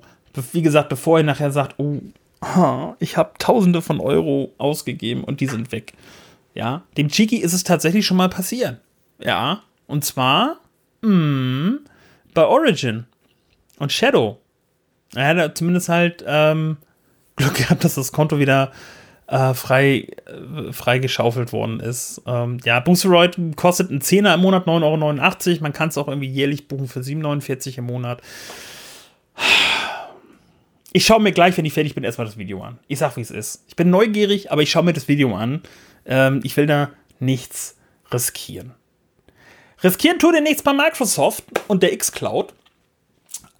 Wie 0.52 0.62
gesagt, 0.62 0.88
bevor 0.88 1.18
ihr 1.18 1.24
nachher 1.24 1.52
sagt, 1.52 1.78
oh, 1.78 2.00
ich 2.98 3.16
habe 3.16 3.32
Tausende 3.38 3.80
von 3.80 4.00
Euro 4.00 4.52
ausgegeben 4.58 5.24
und 5.24 5.40
die 5.40 5.46
sind 5.46 5.72
weg. 5.72 5.92
Ja, 6.54 6.82
dem 6.96 7.08
Chiki 7.08 7.36
ist 7.36 7.52
es 7.52 7.62
tatsächlich 7.62 8.04
schon 8.04 8.16
mal 8.16 8.28
passiert. 8.28 8.80
Ja, 9.22 9.62
und 9.86 10.04
zwar 10.04 10.58
mh, 11.02 11.08
hm, 11.08 11.80
bei 12.34 12.44
Origin 12.44 13.06
und 13.78 13.92
Shadow. 13.92 14.40
Er 15.14 15.36
hat 15.36 15.58
zumindest 15.58 15.88
halt 15.88 16.24
ähm, 16.26 16.76
Glück 17.36 17.54
gehabt, 17.54 17.84
dass 17.84 17.94
das 17.94 18.12
Konto 18.12 18.38
wieder 18.38 18.72
äh, 19.26 19.54
frei, 19.54 20.08
äh, 20.26 20.72
frei 20.72 20.98
geschaufelt 20.98 21.52
worden 21.52 21.80
ist. 21.80 22.22
Ähm, 22.26 22.58
ja, 22.64 22.80
Boosteroid 22.80 23.36
kostet 23.56 23.90
einen 23.90 24.00
Zehner 24.00 24.34
im 24.34 24.40
Monat 24.40 24.66
9,89 24.66 25.48
Euro. 25.50 25.62
Man 25.62 25.72
kann 25.72 25.88
es 25.88 25.98
auch 25.98 26.08
irgendwie 26.08 26.28
jährlich 26.28 26.68
buchen 26.68 26.88
für 26.88 27.00
7,49 27.00 27.78
im 27.78 27.84
Monat. 27.86 28.20
Ich 30.92 31.06
schaue 31.06 31.20
mir 31.20 31.32
gleich, 31.32 31.56
wenn 31.56 31.64
ich 31.64 31.72
fertig 31.72 31.94
bin, 31.94 32.02
erstmal 32.02 32.26
das 32.26 32.36
Video 32.36 32.62
an. 32.62 32.78
Ich 32.88 32.98
sag, 32.98 33.16
wie 33.16 33.20
es 33.20 33.30
ist. 33.30 33.64
Ich 33.68 33.76
bin 33.76 33.90
neugierig, 33.90 34.50
aber 34.50 34.62
ich 34.62 34.70
schaue 34.70 34.82
mir 34.82 34.92
das 34.92 35.06
Video 35.06 35.34
an. 35.36 35.62
Ähm, 36.04 36.40
ich 36.42 36.56
will 36.56 36.66
da 36.66 36.90
nichts 37.20 37.76
riskieren. 38.12 38.74
Riskieren 39.84 40.18
tut 40.18 40.34
ihr 40.34 40.40
nichts 40.40 40.62
bei 40.62 40.72
Microsoft 40.72 41.44
und 41.68 41.82
der 41.82 41.96
Xcloud. 41.96 42.52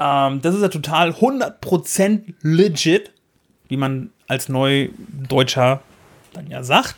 Ähm, 0.01 0.41
das 0.41 0.55
ist 0.55 0.63
ja 0.63 0.69
total 0.69 1.11
100% 1.11 2.35
legit, 2.43 3.13
wie 3.69 3.77
man 3.77 4.11
als 4.27 4.49
Neudeutscher 4.49 5.83
dann 6.33 6.49
ja 6.49 6.63
sagt. 6.63 6.97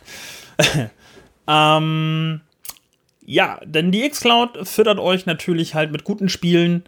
ähm, 1.48 2.40
ja, 3.24 3.60
denn 3.64 3.90
die 3.90 4.08
Xcloud 4.08 4.68
füttert 4.68 4.98
euch 4.98 5.26
natürlich 5.26 5.74
halt 5.74 5.90
mit 5.92 6.04
guten 6.04 6.28
Spielen 6.28 6.84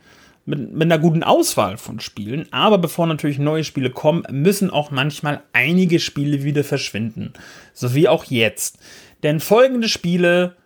mit, 0.47 0.73
mit 0.73 0.83
einer 0.83 0.99
guten 0.99 1.23
Auswahl 1.23 1.77
von 1.77 2.01
Spielen. 2.01 2.47
Aber 2.53 2.79
bevor 2.79 3.07
natürlich 3.07 3.39
neue 3.39 3.65
Spiele 3.65 3.91
kommen, 3.91 4.25
müssen 4.31 4.71
auch 4.71 4.91
manchmal 4.91 5.43
einige 5.53 6.01
Spiele 6.01 6.45
wieder 6.45 6.65
verschwinden. 6.65 7.33
So 7.73 7.95
wie 7.95 8.09
auch 8.09 8.25
jetzt. 8.25 8.79
Denn 9.23 9.41
folgende 9.41 9.89
Spiele 9.89 10.57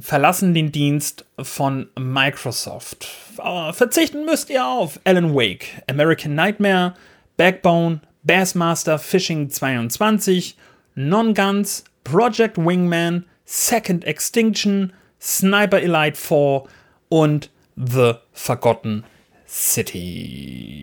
verlassen 0.00 0.54
den 0.54 0.72
Dienst 0.72 1.24
von 1.40 1.88
Microsoft. 1.98 3.06
Verzichten 3.72 4.24
müsst 4.24 4.50
ihr 4.50 4.66
auf 4.66 5.00
Alan 5.04 5.34
Wake, 5.34 5.82
American 5.88 6.34
Nightmare, 6.34 6.94
Backbone, 7.36 8.00
Bassmaster 8.22 8.98
Fishing 8.98 9.50
22, 9.50 10.56
Non-Guns, 10.94 11.84
Project 12.04 12.58
Wingman, 12.58 13.24
Second 13.44 14.04
Extinction, 14.04 14.92
Sniper 15.20 15.80
Elite 15.80 16.16
4 16.16 16.64
und 17.08 17.50
The 17.76 18.14
Forgotten 18.32 19.04
City. 19.46 20.78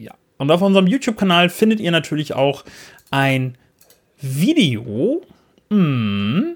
Ja. 0.00 0.14
Und 0.38 0.50
auf 0.50 0.62
unserem 0.62 0.86
YouTube-Kanal 0.86 1.48
findet 1.50 1.80
ihr 1.80 1.90
natürlich 1.90 2.34
auch 2.34 2.64
ein 3.10 3.56
Video. 4.20 5.22
Mm, 5.68 6.52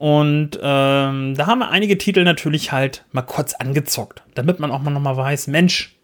und 0.00 0.58
ähm, 0.62 1.34
da 1.34 1.46
haben 1.46 1.58
wir 1.58 1.68
einige 1.68 1.98
Titel 1.98 2.24
natürlich 2.24 2.72
halt 2.72 3.04
mal 3.12 3.20
kurz 3.20 3.52
angezockt, 3.52 4.22
damit 4.34 4.58
man 4.58 4.70
auch 4.70 4.80
mal 4.80 4.90
nochmal 4.90 5.18
weiß, 5.18 5.48
Mensch, 5.48 5.94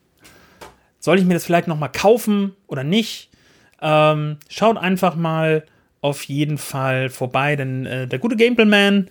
soll 0.99 1.19
ich 1.19 1.25
mir 1.25 1.33
das 1.33 1.47
vielleicht 1.47 1.67
nochmal 1.67 1.91
kaufen 1.93 2.55
oder 2.67 2.85
nicht? 2.85 3.31
Ähm, 3.81 4.37
schaut 4.51 4.77
einfach 4.77 5.17
mal 5.17 5.65
auf 6.03 6.25
jeden 6.25 6.59
Fall 6.59 7.09
vorbei, 7.09 7.57
denn 7.57 7.87
äh, 7.87 8.07
der 8.07 8.19
gute 8.19 8.37
Gameplay-Man, 8.37 9.09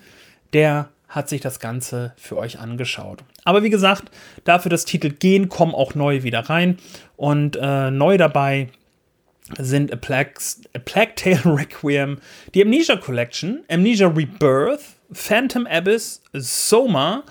der 0.53 0.89
hat 1.07 1.29
sich 1.29 1.41
das 1.41 1.59
Ganze 1.59 2.13
für 2.15 2.37
euch 2.37 2.59
angeschaut. 2.59 3.23
Aber 3.43 3.63
wie 3.63 3.71
gesagt, 3.71 4.11
dafür 4.43 4.69
das 4.69 4.85
Titel 4.85 5.09
gehen, 5.09 5.49
kommen 5.49 5.73
auch 5.73 5.95
neue 5.95 6.21
wieder 6.21 6.41
rein. 6.41 6.77
Und 7.15 7.57
äh, 7.59 7.89
neu 7.89 8.17
dabei 8.17 8.69
sind 9.57 9.91
A 9.93 9.95
Plague, 9.95 10.33
A 10.73 10.79
Plague 10.79 11.15
Tale 11.15 11.41
Requiem, 11.45 12.19
die 12.53 12.61
Amnesia 12.61 12.95
Collection, 12.97 13.63
Amnesia 13.69 14.07
Rebirth, 14.07 14.81
Phantom 15.11 15.67
Abyss, 15.67 16.21
Soma 16.33 17.23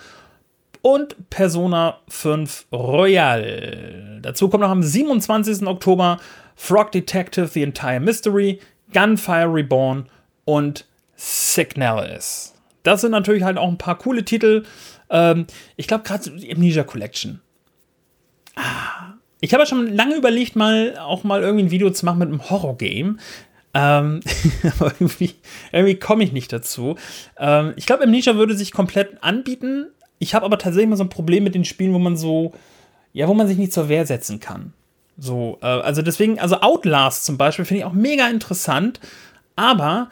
und 0.82 1.30
Persona 1.30 1.98
5 2.08 2.66
Royal. 2.72 4.20
Dazu 4.22 4.48
kommt 4.48 4.62
noch 4.62 4.70
am 4.70 4.82
27. 4.82 5.66
Oktober 5.66 6.20
Frog 6.56 6.92
Detective 6.92 7.48
The 7.48 7.62
Entire 7.62 8.00
Mystery, 8.00 8.60
Gunfire 8.92 9.52
Reborn 9.52 10.08
und 10.44 10.86
Signalis. 11.16 12.54
Das 12.82 13.00
sind 13.00 13.12
natürlich 13.12 13.42
halt 13.42 13.56
auch 13.56 13.68
ein 13.68 13.78
paar 13.78 13.98
coole 13.98 14.24
Titel. 14.24 14.64
Ähm, 15.10 15.46
ich 15.76 15.88
glaube 15.88 16.04
gerade 16.04 16.30
die 16.30 16.52
Amnesia 16.52 16.84
Collection. 16.84 17.40
Ah, 18.56 19.13
ich 19.40 19.52
habe 19.52 19.62
ja 19.62 19.66
schon 19.66 19.94
lange 19.94 20.16
überlegt, 20.16 20.56
mal 20.56 20.96
auch 20.98 21.24
mal 21.24 21.42
irgendwie 21.42 21.64
ein 21.64 21.70
Video 21.70 21.90
zu 21.90 22.06
machen 22.06 22.18
mit 22.18 22.28
einem 22.28 22.50
Horror-Game. 22.50 23.18
Ähm, 23.74 24.20
aber 24.78 24.92
irgendwie, 24.98 25.34
irgendwie 25.72 25.96
komme 25.96 26.24
ich 26.24 26.32
nicht 26.32 26.52
dazu. 26.52 26.96
Ähm, 27.38 27.74
ich 27.76 27.86
glaube, 27.86 28.04
Amnesia 28.04 28.36
würde 28.36 28.56
sich 28.56 28.72
komplett 28.72 29.22
anbieten. 29.22 29.86
Ich 30.18 30.34
habe 30.34 30.46
aber 30.46 30.58
tatsächlich 30.58 30.88
mal 30.88 30.96
so 30.96 31.04
ein 31.04 31.10
Problem 31.10 31.44
mit 31.44 31.54
den 31.54 31.64
Spielen, 31.64 31.92
wo 31.92 31.98
man 31.98 32.16
so, 32.16 32.52
ja, 33.12 33.28
wo 33.28 33.34
man 33.34 33.48
sich 33.48 33.58
nicht 33.58 33.72
zur 33.72 33.88
Wehr 33.88 34.06
setzen 34.06 34.40
kann. 34.40 34.72
So, 35.18 35.58
äh, 35.60 35.66
also 35.66 36.02
deswegen, 36.02 36.38
also 36.38 36.60
Outlast 36.60 37.24
zum 37.24 37.36
Beispiel 37.36 37.64
finde 37.64 37.80
ich 37.80 37.84
auch 37.84 37.92
mega 37.92 38.28
interessant, 38.28 39.00
aber 39.56 40.08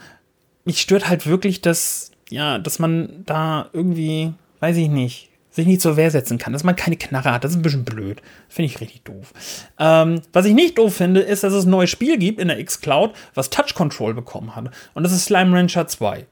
mich 0.65 0.81
stört 0.81 1.09
halt 1.09 1.27
wirklich, 1.27 1.61
dass, 1.61 2.11
ja, 2.29 2.59
dass 2.59 2.79
man 2.79 3.25
da 3.27 3.69
irgendwie, 3.73 4.33
weiß 4.61 4.77
ich 4.77 4.89
nicht, 4.89 5.31
sich 5.53 5.67
nicht 5.67 5.81
zur 5.81 5.97
Wehr 5.97 6.11
setzen 6.11 6.39
kann, 6.39 6.53
dass 6.53 6.65
man 6.65 6.75
keine 6.75 6.97
Knarre 6.97 7.33
hat. 7.33 7.45
Das 7.45 7.53
ist 7.53 7.59
ein 7.59 7.63
bisschen 7.63 7.85
blöd. 7.85 8.21
Finde 8.49 8.67
ich 8.67 8.81
richtig 8.81 9.05
doof. 9.05 9.33
Ähm, 9.79 10.23
was 10.33 10.47
ich 10.47 10.55
nicht 10.55 10.79
doof 10.79 10.97
finde, 10.97 11.21
ist, 11.21 11.45
dass 11.45 11.53
es 11.53 11.67
ein 11.67 11.71
neues 11.71 11.91
Spiel 11.91 12.19
gibt 12.19 12.41
in 12.41 12.49
der 12.49 12.59
X-Cloud, 12.59 13.13
was 13.35 13.51
Touch 13.51 13.75
Control 13.75 14.15
bekommen 14.15 14.57
hat. 14.57 14.71
Und 14.95 15.05
das 15.05 15.13
ist 15.13 15.27
Slime 15.27 15.57
Rancher 15.57 15.87
2. 15.87 16.27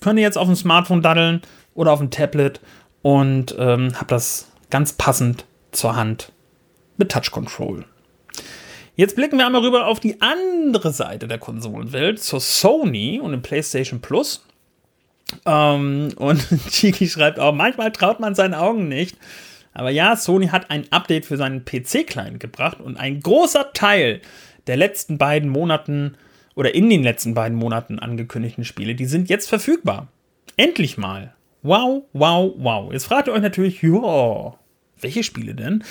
Könnt 0.00 0.18
ihr 0.18 0.24
jetzt 0.24 0.38
auf 0.38 0.46
dem 0.46 0.56
Smartphone 0.56 1.02
daddeln 1.02 1.40
oder 1.74 1.92
auf 1.92 1.98
dem 1.98 2.10
Tablet 2.10 2.60
und 3.02 3.56
ähm, 3.58 3.92
habt 3.98 4.12
das 4.12 4.48
ganz 4.68 4.92
passend 4.92 5.46
zur 5.72 5.96
Hand 5.96 6.32
mit 6.96 7.10
Touch 7.10 7.30
Control. 7.30 7.84
Jetzt 8.94 9.16
blicken 9.16 9.38
wir 9.38 9.46
einmal 9.46 9.62
rüber 9.62 9.86
auf 9.86 10.00
die 10.00 10.20
andere 10.20 10.92
Seite 10.92 11.26
der 11.26 11.38
Konsolenwelt, 11.38 12.22
zur 12.22 12.40
Sony 12.40 13.18
und 13.18 13.32
dem 13.32 13.40
PlayStation 13.40 14.00
Plus. 14.00 14.44
Ähm, 15.46 16.10
und 16.16 16.46
Chiki 16.70 17.08
schreibt 17.08 17.38
auch, 17.38 17.54
manchmal 17.54 17.92
traut 17.92 18.20
man 18.20 18.34
seinen 18.34 18.54
Augen 18.54 18.88
nicht. 18.88 19.16
Aber 19.72 19.90
ja, 19.90 20.16
Sony 20.16 20.48
hat 20.48 20.70
ein 20.70 20.86
Update 20.90 21.26
für 21.26 21.36
seinen 21.36 21.64
PC-Client 21.64 22.40
gebracht 22.40 22.80
und 22.80 22.96
ein 22.96 23.20
großer 23.20 23.72
Teil 23.72 24.20
der 24.66 24.76
letzten 24.76 25.18
beiden 25.18 25.48
Monaten 25.48 26.16
oder 26.54 26.74
in 26.74 26.90
den 26.90 27.02
letzten 27.02 27.34
beiden 27.34 27.56
Monaten 27.56 27.98
angekündigten 27.98 28.64
Spiele, 28.64 28.94
die 28.94 29.06
sind 29.06 29.30
jetzt 29.30 29.48
verfügbar. 29.48 30.08
Endlich 30.56 30.98
mal. 30.98 31.34
Wow, 31.62 32.04
wow, 32.12 32.52
wow. 32.56 32.92
Jetzt 32.92 33.06
fragt 33.06 33.28
ihr 33.28 33.32
euch 33.32 33.42
natürlich, 33.42 33.80
ja, 33.82 34.54
welche 35.00 35.22
Spiele 35.22 35.54
denn? 35.54 35.84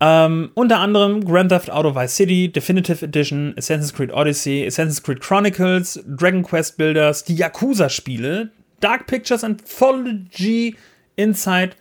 Ähm, 0.00 0.50
unter 0.54 0.78
anderem 0.78 1.24
Grand 1.24 1.50
Theft 1.50 1.70
Auto 1.70 1.94
Vice 1.94 2.16
City, 2.16 2.50
Definitive 2.50 3.04
Edition, 3.04 3.54
Assassin's 3.58 3.92
Creed 3.92 4.12
Odyssey, 4.12 4.64
Assassin's 4.66 5.02
Creed 5.02 5.20
Chronicles, 5.20 6.02
Dragon 6.06 6.42
Quest 6.42 6.78
Builders, 6.78 7.24
die 7.24 7.36
Yakuza-Spiele, 7.36 8.50
Dark 8.80 9.06
Pictures 9.06 9.44
Anthology, 9.44 10.76
Inside 11.16 11.72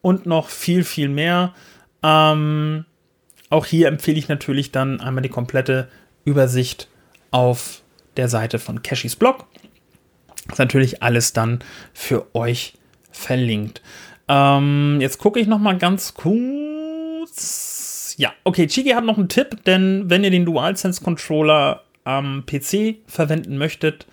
und 0.00 0.26
noch 0.26 0.48
viel, 0.48 0.84
viel 0.84 1.08
mehr. 1.08 1.54
Ähm, 2.02 2.84
auch 3.50 3.66
hier 3.66 3.88
empfehle 3.88 4.18
ich 4.18 4.28
natürlich 4.28 4.72
dann 4.72 5.00
einmal 5.00 5.22
die 5.22 5.28
komplette 5.28 5.88
Übersicht 6.24 6.88
auf 7.30 7.82
der 8.16 8.28
Seite 8.28 8.58
von 8.58 8.82
Cashys 8.82 9.16
Blog. 9.16 9.46
Ist 10.50 10.58
natürlich 10.58 11.02
alles 11.02 11.32
dann 11.32 11.60
für 11.92 12.34
euch 12.34 12.74
verlinkt. 13.10 13.82
Ähm, 14.28 14.98
jetzt 15.00 15.18
gucke 15.18 15.40
ich 15.40 15.46
noch 15.46 15.58
mal 15.58 15.78
ganz 15.78 16.14
kurz. 16.14 18.14
Ja, 18.18 18.32
okay, 18.44 18.66
Chigi 18.66 18.90
hat 18.90 19.04
noch 19.04 19.18
einen 19.18 19.28
Tipp, 19.28 19.64
denn 19.64 20.10
wenn 20.10 20.24
ihr 20.24 20.30
den 20.30 20.44
DualSense 20.44 21.02
Controller 21.02 21.84
am 22.04 22.44
PC 22.46 22.96
verwenden 23.06 23.58
möchtet, 23.58 24.06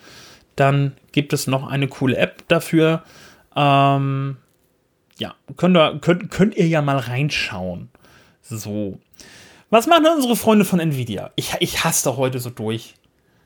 dann 0.56 0.94
gibt 1.12 1.34
es 1.34 1.48
noch 1.48 1.68
eine 1.68 1.88
coole 1.88 2.18
App 2.18 2.48
dafür. 2.48 3.04
Ähm, 3.56 4.38
ja, 5.18 5.36
könnt 5.58 5.78
ihr, 5.78 6.00
könnt, 6.00 6.32
könnt 6.32 6.56
ihr 6.56 6.68
ja 6.68 6.82
mal 6.82 6.98
reinschauen. 6.98 7.90
So. 8.42 9.00
Was 9.70 9.88
machen 9.88 10.06
unsere 10.16 10.36
Freunde 10.36 10.66
von 10.66 10.80
Nvidia? 10.80 11.32
Ich, 11.36 11.54
ich 11.60 11.84
hasse 11.84 12.10
da 12.10 12.18
heute 12.18 12.40
so 12.40 12.50
durch. 12.50 12.96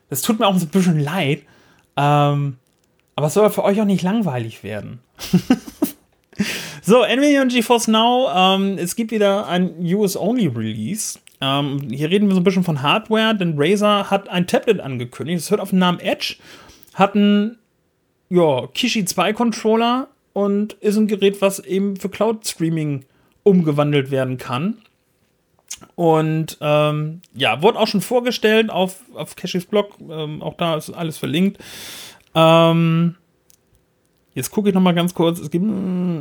Das 0.10 0.22
tut 0.22 0.40
mir 0.40 0.48
auch 0.48 0.56
ein 0.56 0.68
bisschen 0.68 1.00
leid. 1.00 1.44
Ähm, 1.96 2.58
aber 3.16 3.28
es 3.28 3.34
soll 3.34 3.50
für 3.50 3.64
euch 3.64 3.80
auch 3.82 3.86
nicht 3.86 4.02
langweilig 4.02 4.64
werden. 4.64 5.00
so, 6.82 7.04
Nvidia 7.04 7.42
und 7.42 7.52
GeForce 7.52 7.88
Now. 7.88 8.30
Ähm, 8.34 8.78
es 8.78 8.96
gibt 8.96 9.12
wieder 9.12 9.48
ein 9.48 9.74
US-Only-Release. 9.82 11.20
Ähm, 11.42 11.90
hier 11.90 12.10
reden 12.10 12.28
wir 12.28 12.36
so 12.36 12.42
ein 12.42 12.44
bisschen 12.44 12.64
von 12.64 12.82
Hardware, 12.82 13.36
denn 13.36 13.56
Razer 13.58 14.10
hat 14.10 14.30
ein 14.30 14.48
Tablet 14.48 14.80
angekündigt. 14.80 15.40
Es 15.40 15.52
hört 15.52 15.62
auf 15.62 15.70
den 15.70 15.80
Namen 15.80 16.00
Edge 16.00 16.36
hat 16.94 17.16
einen 17.16 17.58
ja, 18.30 18.68
Kishi 18.74 19.06
2 19.06 19.34
Controller 19.34 20.08
und 20.34 20.74
ist 20.74 20.98
ein 20.98 21.08
Gerät, 21.08 21.42
was 21.42 21.60
eben 21.60 21.98
für 21.98 22.10
Cloud 22.10 22.48
Streaming 22.48 23.06
umgewandelt 23.44 24.12
werden 24.12 24.38
kann. 24.38 24.78
Und 25.96 26.58
ähm, 26.62 27.22
ja, 27.34 27.62
wurde 27.62 27.80
auch 27.80 27.88
schon 27.88 28.02
vorgestellt 28.02 28.70
auf, 28.70 29.02
auf 29.14 29.36
Cashys 29.36 29.66
Blog. 29.66 29.96
Ähm, 30.10 30.42
auch 30.42 30.56
da 30.56 30.76
ist 30.76 30.90
alles 30.90 31.18
verlinkt. 31.18 31.58
Ähm, 32.36 33.16
jetzt 34.34 34.52
gucke 34.52 34.70
ich 34.70 34.76
noch 34.76 34.82
mal 34.82 34.94
ganz 34.94 35.14
kurz. 35.14 35.40
Es 35.40 35.50
gibt, 35.50 35.66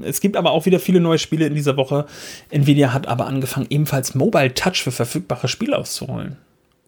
es 0.04 0.20
gibt 0.20 0.37
aber 0.37 0.52
auch 0.52 0.66
wieder 0.66 0.78
viele 0.78 1.00
neue 1.00 1.18
Spiele 1.18 1.46
in 1.46 1.54
dieser 1.54 1.76
Woche. 1.76 2.07
Nvidia 2.50 2.92
hat 2.92 3.09
aber 3.09 3.26
angefangen, 3.26 3.66
ebenfalls 3.70 4.14
Mobile 4.14 4.54
Touch 4.54 4.83
für 4.83 4.92
verfügbare 4.92 5.48
Spiele 5.48 5.76
auszuholen. 5.76 6.37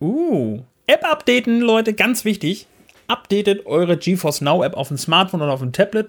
Uh. 0.00 0.60
App 0.86 1.04
updaten, 1.04 1.60
Leute, 1.60 1.92
ganz 1.92 2.24
wichtig 2.24 2.66
updatet 3.10 3.66
eure 3.66 3.96
GeForce 3.96 4.40
Now 4.40 4.62
App 4.64 4.74
auf 4.74 4.88
dem 4.88 4.96
Smartphone 4.96 5.42
oder 5.42 5.52
auf 5.52 5.60
dem 5.60 5.72
Tablet, 5.72 6.08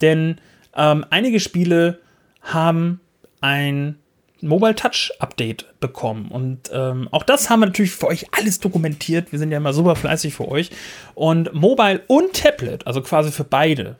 denn 0.00 0.36
ähm, 0.74 1.04
einige 1.10 1.40
Spiele 1.40 1.98
haben 2.42 3.00
ein 3.40 3.96
Mobile 4.42 4.74
Touch 4.74 5.12
Update 5.18 5.66
bekommen. 5.80 6.28
Und 6.30 6.70
ähm, 6.72 7.08
auch 7.10 7.22
das 7.22 7.48
haben 7.48 7.60
wir 7.60 7.66
natürlich 7.66 7.92
für 7.92 8.06
euch 8.06 8.26
alles 8.32 8.60
dokumentiert. 8.60 9.32
Wir 9.32 9.38
sind 9.38 9.50
ja 9.50 9.56
immer 9.56 9.72
super 9.72 9.96
fleißig 9.96 10.34
für 10.34 10.48
euch. 10.48 10.70
Und 11.14 11.52
Mobile 11.54 12.02
und 12.06 12.34
Tablet, 12.34 12.86
also 12.86 13.00
quasi 13.00 13.32
für 13.32 13.44
beide, 13.44 13.96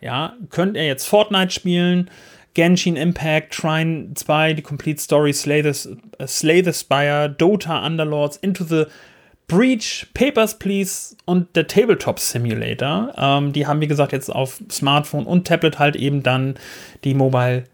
ja, 0.00 0.34
könnt 0.50 0.76
ihr 0.76 0.86
jetzt 0.86 1.06
Fortnite 1.06 1.52
spielen, 1.52 2.10
Genshin 2.54 2.96
Impact, 2.96 3.52
Trine 3.52 4.14
2, 4.14 4.54
die 4.54 4.62
Complete 4.62 5.00
Story, 5.00 5.32
Slay 5.32 5.62
the, 5.62 5.96
uh, 6.20 6.26
Slay 6.26 6.62
the 6.64 6.72
Spire, 6.72 7.28
Dota 7.28 7.84
Underlords, 7.84 8.36
Into 8.36 8.64
the 8.64 8.86
Breach, 9.46 10.06
Papers, 10.14 10.58
Please 10.58 11.16
und 11.26 11.54
der 11.54 11.66
Tabletop 11.66 12.18
Simulator. 12.18 13.12
Ähm, 13.16 13.52
die 13.52 13.66
haben, 13.66 13.80
wie 13.80 13.86
gesagt, 13.86 14.12
jetzt 14.12 14.30
auf 14.30 14.60
Smartphone 14.70 15.26
und 15.26 15.46
Tablet 15.46 15.78
halt 15.78 15.96
eben 15.96 16.22
dann 16.22 16.54
die 17.04 17.14
Mobile 17.14 17.64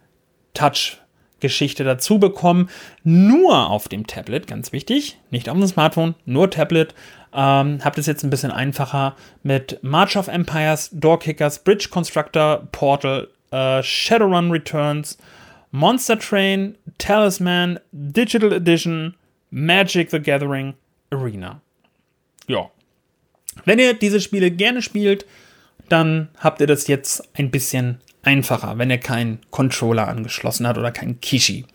Touch 0.53 0.99
Geschichte 1.41 1.85
dazu 1.85 2.19
bekommen. 2.19 2.69
Nur 3.03 3.71
auf 3.71 3.89
dem 3.89 4.07
Tablet, 4.07 4.47
ganz 4.47 4.73
wichtig, 4.73 5.19
nicht 5.31 5.49
auf 5.49 5.57
dem 5.57 5.67
Smartphone, 5.67 6.15
nur 6.27 6.51
Tablet. 6.51 6.95
Ähm, 7.33 7.79
habt 7.85 7.99
es 7.99 8.07
jetzt 8.07 8.25
ein 8.25 8.31
bisschen 8.31 8.51
einfacher 8.51 9.17
mit 9.43 9.79
March 9.83 10.17
of 10.17 10.29
Empires, 10.29 10.91
Doorkickers, 10.93 11.61
Bridge 11.61 11.89
Constructor, 11.91 12.69
Portal, 12.73 13.29
äh, 13.53 13.83
Shadowrun 13.83 14.51
Returns, 14.51 15.17
Monster 15.71 16.19
Train, 16.19 16.77
Talisman, 16.99 17.79
Digital 17.93 18.53
Edition, 18.53 19.15
Magic 19.51 20.11
the 20.11 20.21
Gathering, 20.21 20.75
Arena. 21.11 21.61
Ja. 22.47 22.71
Wenn 23.65 23.79
ihr 23.79 23.95
diese 23.95 24.21
Spiele 24.21 24.51
gerne 24.51 24.83
spielt, 24.83 25.27
dann 25.89 26.29
habt 26.39 26.61
ihr 26.61 26.67
das 26.67 26.87
jetzt 26.87 27.29
ein 27.37 27.51
bisschen 27.51 28.01
einfacher, 28.23 28.79
wenn 28.79 28.91
ihr 28.91 28.99
keinen 28.99 29.41
Controller 29.51 30.09
angeschlossen 30.09 30.67
habt 30.67 30.79
oder 30.79 30.93
keinen 30.93 31.21
Kishi. 31.21 31.67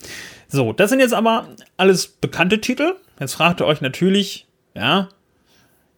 So, 0.47 0.73
das 0.73 0.89
sind 0.89 0.99
jetzt 0.99 1.13
aber 1.13 1.49
alles 1.77 2.07
bekannte 2.07 2.61
Titel. 2.61 2.95
Jetzt 3.19 3.33
fragt 3.33 3.61
ihr 3.61 3.65
euch 3.65 3.81
natürlich, 3.81 4.47
ja, 4.73 5.09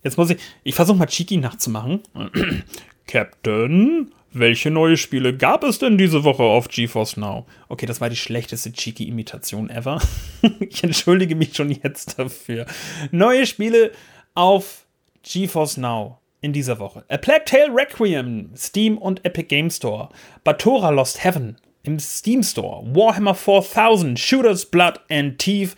jetzt 0.04 0.18
muss 0.18 0.30
ich, 0.30 0.40
ich 0.64 0.76
versuche 0.76 0.98
mal 0.98 1.08
Chiki 1.08 1.38
nachzumachen. 1.38 2.02
Captain, 3.08 4.12
welche 4.34 4.72
neue 4.72 4.98
Spiele 4.98 5.36
gab 5.36 5.64
es 5.64 5.80
denn 5.80 5.98
diese 5.98 6.24
Woche 6.24 6.44
auf 6.44 6.68
GeForce 6.68 7.18
Now? 7.18 7.46
Okay, 7.70 7.86
das 7.86 8.02
war 8.02 8.10
die 8.10 8.16
schlechteste 8.16 8.72
Cheeky-Imitation 8.72 9.70
ever. 9.70 10.02
ich 10.60 10.84
entschuldige 10.84 11.36
mich 11.36 11.56
schon 11.56 11.72
jetzt 11.72 12.20
dafür. 12.20 12.66
Neue 13.12 13.46
Spiele 13.46 13.92
auf 14.34 14.86
GeForce 15.24 15.78
Now 15.78 16.20
in 16.42 16.54
dieser 16.54 16.80
Woche. 16.80 17.04
A 17.10 17.18
Plague 17.18 17.46
Tale 17.46 17.74
Requiem, 17.74 18.52
Steam 18.56 18.98
und 18.98 19.26
Epic 19.26 19.48
Game 19.48 19.70
Store. 19.70 20.10
Batora 20.44 20.90
Lost 20.90 21.24
Heaven 21.24 21.58
im 21.84 22.00
Steam 22.00 22.44
Store. 22.44 22.84
Warhammer 22.94 23.34
4000, 23.34 24.20
Shooters 24.20 24.66
Blood 24.66 25.00
and 25.10 25.40
Teeth 25.40 25.76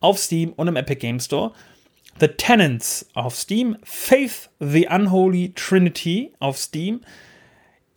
auf 0.00 0.18
Steam 0.18 0.52
und 0.52 0.68
im 0.68 0.76
Epic 0.76 1.00
Game 1.00 1.20
Store. 1.20 1.52
The 2.20 2.28
Tenants 2.28 3.08
auf 3.14 3.34
Steam. 3.34 3.76
Faith 3.82 4.50
the 4.60 4.88
Unholy 4.88 5.52
Trinity 5.54 6.32
auf 6.38 6.58
Steam. 6.58 7.00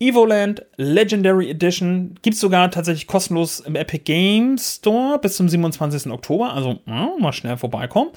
Evoland 0.02 0.66
Legendary 0.76 1.48
Edition 1.48 2.18
gibt 2.22 2.34
es 2.34 2.40
sogar 2.40 2.72
tatsächlich 2.72 3.06
kostenlos 3.06 3.60
im 3.60 3.76
Epic 3.76 4.02
Games 4.04 4.76
Store 4.76 5.18
bis 5.20 5.36
zum 5.36 5.48
27. 5.48 6.10
Oktober. 6.10 6.52
Also 6.52 6.80
ja, 6.86 7.10
mal 7.20 7.32
schnell 7.32 7.56
vorbeikommen. 7.56 8.10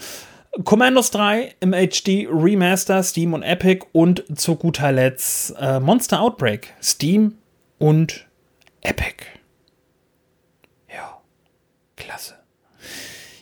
Commandos 0.63 1.11
3 1.11 1.55
im 1.59 1.73
HD 1.73 2.27
Remaster, 2.27 3.03
Steam 3.03 3.33
und 3.33 3.43
Epic 3.43 3.85
und 3.91 4.23
zu 4.35 4.55
guter 4.55 4.91
Letzt 4.91 5.53
äh, 5.59 5.79
Monster 5.79 6.21
Outbreak, 6.21 6.73
Steam 6.81 7.35
und 7.77 8.25
Epic. 8.81 9.25
Ja, 10.91 11.21
klasse. 11.97 12.35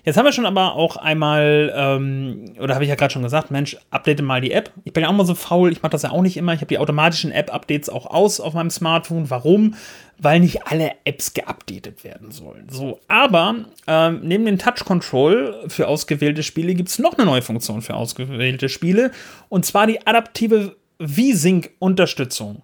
Jetzt 0.05 0.17
haben 0.17 0.25
wir 0.25 0.33
schon 0.33 0.45
aber 0.45 0.75
auch 0.75 0.97
einmal, 0.97 1.73
ähm, 1.73 2.55
oder 2.59 2.73
habe 2.73 2.83
ich 2.83 2.89
ja 2.89 2.95
gerade 2.95 3.13
schon 3.13 3.23
gesagt, 3.23 3.51
Mensch, 3.51 3.77
update 3.89 4.21
mal 4.21 4.41
die 4.41 4.51
App. 4.51 4.71
Ich 4.83 4.91
bin 4.91 5.03
ja 5.03 5.09
auch 5.09 5.13
mal 5.13 5.25
so 5.25 5.33
faul, 5.33 5.71
ich 5.71 5.81
mache 5.81 5.91
das 5.91 6.01
ja 6.01 6.11
auch 6.11 6.21
nicht 6.21 6.35
immer. 6.35 6.53
Ich 6.53 6.59
habe 6.59 6.67
die 6.67 6.77
automatischen 6.77 7.31
App-Updates 7.31 7.87
auch 7.87 8.05
aus 8.05 8.41
auf 8.41 8.53
meinem 8.53 8.69
Smartphone. 8.69 9.29
Warum? 9.29 9.75
Weil 10.17 10.41
nicht 10.41 10.67
alle 10.67 10.91
Apps 11.05 11.33
geupdatet 11.33 12.03
werden 12.03 12.31
sollen. 12.31 12.67
So, 12.69 12.99
aber 13.07 13.55
ähm, 13.87 14.19
neben 14.23 14.45
dem 14.45 14.57
Touch 14.57 14.83
Control 14.83 15.63
für 15.67 15.87
ausgewählte 15.87 16.43
Spiele 16.43 16.75
gibt 16.75 16.89
es 16.89 16.99
noch 16.99 17.17
eine 17.17 17.25
neue 17.25 17.41
Funktion 17.41 17.81
für 17.81 17.95
ausgewählte 17.95 18.67
Spiele. 18.67 19.11
Und 19.47 19.65
zwar 19.65 19.87
die 19.87 20.05
adaptive 20.05 20.75
V-Sync-Unterstützung. 20.99 22.61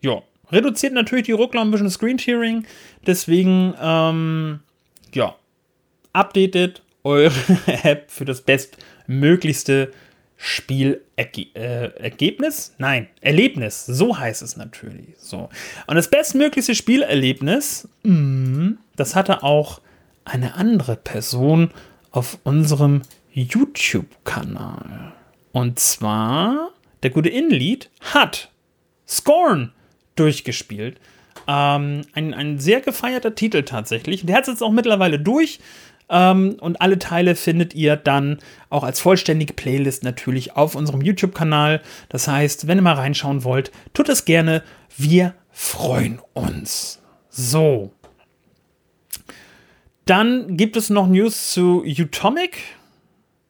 Ja, 0.00 0.22
reduziert 0.50 0.92
natürlich 0.92 1.26
die 1.26 1.32
Ruckler 1.32 1.60
ein 1.60 1.70
bisschen 1.70 1.90
Screen-Tearing. 1.90 2.66
Deswegen, 3.06 3.74
ähm, 3.80 4.60
ja, 5.14 5.36
updatet 6.18 6.82
eure 7.04 7.34
App 7.82 8.10
für 8.10 8.24
das 8.24 8.42
bestmöglichste 8.42 9.92
Spielergebnis? 10.36 12.68
Äh, 12.68 12.72
Nein, 12.78 13.08
Erlebnis. 13.20 13.86
So 13.86 14.18
heißt 14.18 14.42
es 14.42 14.56
natürlich. 14.56 15.14
So. 15.18 15.48
Und 15.86 15.96
das 15.96 16.08
bestmöglichste 16.08 16.74
Spielerlebnis, 16.74 17.88
mh, 18.02 18.76
das 18.96 19.16
hatte 19.16 19.42
auch 19.42 19.80
eine 20.24 20.54
andere 20.54 20.96
Person 20.96 21.70
auf 22.10 22.38
unserem 22.44 23.02
YouTube-Kanal. 23.32 25.12
Und 25.52 25.78
zwar, 25.78 26.70
der 27.02 27.10
gute 27.10 27.28
Inlied 27.28 27.90
hat 28.00 28.50
Scorn 29.06 29.72
durchgespielt. 30.16 30.98
Ähm, 31.46 32.02
ein, 32.12 32.34
ein 32.34 32.58
sehr 32.58 32.80
gefeierter 32.80 33.34
Titel 33.34 33.62
tatsächlich. 33.62 34.26
Der 34.26 34.36
hat 34.36 34.42
es 34.42 34.48
jetzt 34.48 34.62
auch 34.62 34.72
mittlerweile 34.72 35.18
durch. 35.18 35.60
Ähm, 36.10 36.56
und 36.60 36.80
alle 36.80 36.98
Teile 36.98 37.34
findet 37.34 37.74
ihr 37.74 37.96
dann 37.96 38.38
auch 38.70 38.84
als 38.84 39.00
vollständige 39.00 39.52
Playlist 39.52 40.04
natürlich 40.04 40.56
auf 40.56 40.74
unserem 40.74 41.02
YouTube-Kanal. 41.02 41.82
Das 42.08 42.28
heißt, 42.28 42.66
wenn 42.66 42.78
ihr 42.78 42.82
mal 42.82 42.94
reinschauen 42.94 43.44
wollt, 43.44 43.70
tut 43.94 44.08
es 44.08 44.24
gerne. 44.24 44.62
Wir 44.96 45.34
freuen 45.50 46.20
uns. 46.34 47.00
So. 47.28 47.92
Dann 50.06 50.56
gibt 50.56 50.76
es 50.76 50.88
noch 50.88 51.06
News 51.06 51.52
zu 51.52 51.84
Utomic. 51.84 52.58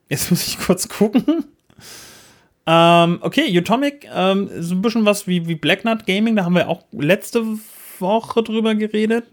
Jetzt 0.09 0.31
muss 0.31 0.47
ich 0.47 0.59
kurz 0.59 0.88
gucken. 0.88 1.44
Ähm, 2.71 3.21
okay, 3.23 3.59
Utomic 3.59 4.07
ähm, 4.14 4.47
ist 4.49 4.71
ein 4.73 4.83
bisschen 4.83 5.07
was 5.07 5.27
wie, 5.27 5.49
wie 5.49 5.55
Black 5.55 5.81
Knight 5.81 6.05
Gaming. 6.07 6.37
Da 6.37 6.44
haben 6.44 6.55
wir 6.55 6.68
auch 6.68 6.85
letzte 6.92 7.42
Woche 7.99 8.42
drüber 8.42 8.75
geredet. 8.75 9.25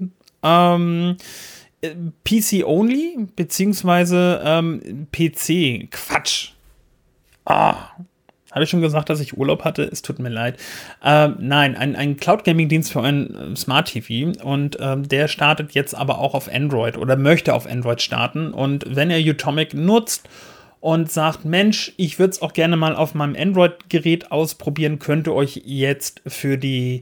Ähm, 0.41 1.17
PC 2.23 2.65
only, 2.65 3.27
beziehungsweise 3.35 4.41
ähm, 4.43 5.07
PC. 5.11 5.89
Quatsch. 5.91 6.51
Ah. 7.45 7.75
Habe 8.55 8.63
ich 8.63 8.69
schon 8.69 8.81
gesagt, 8.81 9.09
dass 9.09 9.19
ich 9.19 9.37
Urlaub 9.37 9.65
hatte? 9.65 9.83
Es 9.83 10.01
tut 10.01 10.17
mir 10.17 10.29
leid. 10.29 10.57
Ähm, 11.03 11.35
nein, 11.39 11.75
ein, 11.75 11.97
ein 11.97 12.15
Cloud 12.15 12.45
Gaming 12.45 12.69
Dienst 12.69 12.89
für 12.89 13.01
ein 13.01 13.35
äh, 13.35 13.55
Smart 13.57 13.89
TV 13.89 14.31
und 14.41 14.77
ähm, 14.79 15.05
der 15.05 15.27
startet 15.27 15.73
jetzt 15.73 15.93
aber 15.93 16.19
auch 16.19 16.33
auf 16.33 16.49
Android 16.49 16.97
oder 16.97 17.17
möchte 17.17 17.53
auf 17.53 17.67
Android 17.67 18.01
starten. 18.01 18.53
Und 18.53 18.85
wenn 18.95 19.11
ihr 19.11 19.19
Utomic 19.19 19.73
nutzt 19.73 20.29
und 20.79 21.11
sagt, 21.11 21.43
Mensch, 21.43 21.91
ich 21.97 22.17
würde 22.17 22.31
es 22.31 22.41
auch 22.41 22.53
gerne 22.53 22.77
mal 22.77 22.95
auf 22.95 23.13
meinem 23.13 23.35
Android-Gerät 23.35 24.31
ausprobieren, 24.31 24.99
könnt 24.99 25.27
ihr 25.27 25.33
euch 25.33 25.63
jetzt 25.65 26.21
für 26.25 26.57
die 26.57 27.01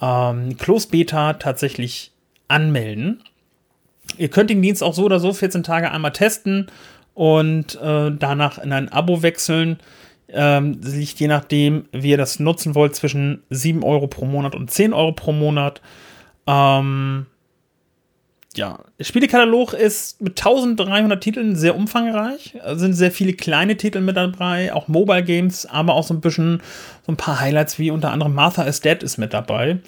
ähm, 0.00 0.56
Close 0.56 0.88
Beta 0.88 1.34
tatsächlich 1.34 2.10
anmelden. 2.48 3.22
Ihr 4.16 4.28
könnt 4.28 4.50
den 4.50 4.62
Dienst 4.62 4.82
auch 4.82 4.94
so 4.94 5.04
oder 5.04 5.20
so 5.20 5.32
14 5.32 5.62
Tage 5.62 5.90
einmal 5.90 6.12
testen 6.12 6.68
und 7.14 7.80
äh, 7.80 8.12
danach 8.16 8.58
in 8.58 8.72
ein 8.72 8.90
Abo 8.90 9.22
wechseln. 9.22 9.78
Ähm, 10.30 10.80
liegt 10.82 11.20
je 11.20 11.28
nachdem, 11.28 11.86
wie 11.90 12.10
ihr 12.10 12.18
das 12.18 12.38
nutzen 12.38 12.74
wollt, 12.74 12.94
zwischen 12.94 13.42
7 13.50 13.82
Euro 13.82 14.08
pro 14.08 14.26
Monat 14.26 14.54
und 14.54 14.70
10 14.70 14.92
Euro 14.92 15.12
pro 15.12 15.32
Monat. 15.32 15.80
Ähm, 16.46 17.26
ja, 18.58 18.78
der 18.98 19.04
Spielekatalog 19.04 19.72
ist 19.72 20.20
mit 20.20 20.38
1300 20.38 21.22
Titeln 21.22 21.56
sehr 21.56 21.76
umfangreich. 21.76 22.56
Es 22.64 22.80
sind 22.80 22.94
sehr 22.94 23.10
viele 23.10 23.32
kleine 23.32 23.76
Titel 23.76 24.00
mit 24.00 24.16
dabei, 24.16 24.72
auch 24.72 24.88
Mobile 24.88 25.22
Games, 25.22 25.64
aber 25.66 25.94
auch 25.94 26.04
so 26.04 26.14
ein 26.14 26.20
bisschen 26.20 26.60
so 27.06 27.12
ein 27.12 27.16
paar 27.16 27.40
Highlights 27.40 27.78
wie 27.78 27.90
unter 27.90 28.10
anderem 28.10 28.34
Martha 28.34 28.64
is 28.64 28.80
Dead 28.80 29.02
ist 29.02 29.16
mit 29.16 29.32
dabei. 29.32 29.78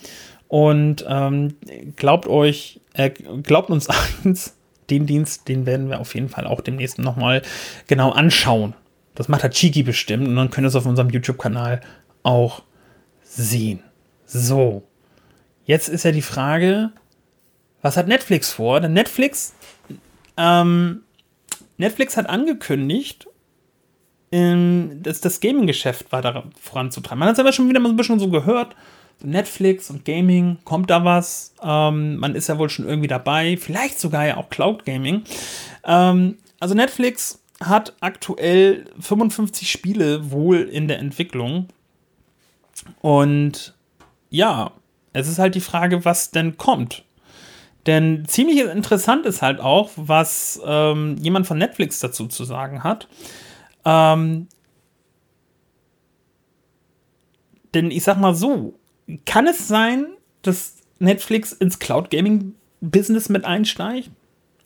Und 0.49 1.05
ähm, 1.09 1.55
glaubt 1.97 2.27
euch, 2.29 2.80
äh, 3.01 3.11
glaubt 3.43 3.71
uns 3.71 3.89
eins, 4.25 4.57
den 4.91 5.07
Dienst, 5.07 5.49
den 5.49 5.67
werden 5.67 5.89
wir 5.89 6.01
auf 6.01 6.15
jeden 6.15 6.29
Fall 6.29 6.47
auch 6.47 6.61
demnächst 6.61 6.99
nochmal 6.99 7.43
genau 7.87 8.11
anschauen. 8.11 8.75
Das 9.15 9.29
macht 9.29 9.43
der 9.43 9.51
Chiki 9.51 9.83
bestimmt 9.83 10.27
und 10.27 10.37
dann 10.37 10.51
könnt 10.51 10.65
ihr 10.65 10.69
es 10.69 10.77
auf 10.77 10.87
unserem 10.87 11.11
YouTube-Kanal 11.11 11.81
auch 12.23 12.63
sehen. 13.23 13.83
So, 14.27 14.83
jetzt 15.65 15.89
ist 15.89 16.05
ja 16.05 16.13
die 16.13 16.23
Frage, 16.23 16.91
was 17.83 17.97
hat 17.97 18.09
Netflix 18.09 18.53
vor? 18.53 18.81
Denn 18.81 18.93
Netflix, 18.93 19.55
ähm, 20.37 21.03
Netflix 21.77 22.17
hat 22.17 22.29
angekündigt, 22.29 23.27
ähm, 24.33 25.01
das, 25.03 25.21
das 25.21 25.41
Gaming-Geschäft 25.41 26.13
weiter 26.13 26.45
voranzutreiben. 26.61 27.19
Man 27.19 27.29
hat 27.29 27.35
es 27.35 27.41
aber 27.41 27.53
schon 27.53 27.69
wieder 27.69 27.81
mal 27.81 27.89
ein 27.89 27.97
bisschen 27.97 28.21
so 28.21 28.29
gehört, 28.29 28.77
Netflix 29.25 29.91
und 29.91 30.05
Gaming, 30.05 30.59
kommt 30.65 30.91
da 30.91 31.05
was? 31.05 31.55
Ähm, 31.63 32.17
man 32.17 32.35
ist 32.35 32.49
ja 32.49 32.59
wohl 32.59 32.71
schon 32.71 32.87
irgendwie 32.87 33.09
dabei, 33.09 33.57
vielleicht 33.57 34.01
sogar 34.01 34.27
ja 34.27 34.37
auch 34.37 34.51
Cloud 34.51 34.85
Gaming. 34.85 35.23
Ähm, 35.85 36.39
also 36.59 36.75
Netflix 36.75 37.43
hat 37.63 37.95
aktuell 38.01 38.87
55 38.99 39.71
Spiele 39.71 40.31
wohl 40.31 40.61
in 40.61 40.89
der 40.89 40.99
Entwicklung. 40.99 41.69
Und 43.01 43.75
ja, 44.31 44.73
es 45.13 45.29
ist 45.29 45.39
halt 45.39 45.55
die 45.55 45.61
Frage, 45.61 46.05
was 46.05 46.31
denn 46.31 46.57
kommt. 46.57 47.05
Denn 47.87 48.25
ziemlich 48.27 48.61
interessant 48.61 49.27
ist 49.27 49.43
halt 49.43 49.61
auch, 49.61 49.91
was 49.97 50.61
ähm, 50.65 51.17
jemand 51.21 51.47
von 51.47 51.59
Netflix 51.59 52.01
dazu 52.01 52.27
zu 52.27 52.45
sagen 52.45 52.85
hat. 52.85 53.09
Ähm, 53.85 54.49
denn 57.75 57.91
ich 57.91 58.05
sag 58.05 58.19
mal 58.19 58.35
so, 58.35 58.75
kann 59.27 59.47
es 59.47 59.69
sein, 59.69 60.07
dass 60.43 60.77
Netflix 60.99 61.53
ins 61.53 61.79
Cloud 61.79 62.11
Gaming 62.11 62.55
Business 62.81 63.29
mit 63.29 63.45
einsteigt. 63.45 64.11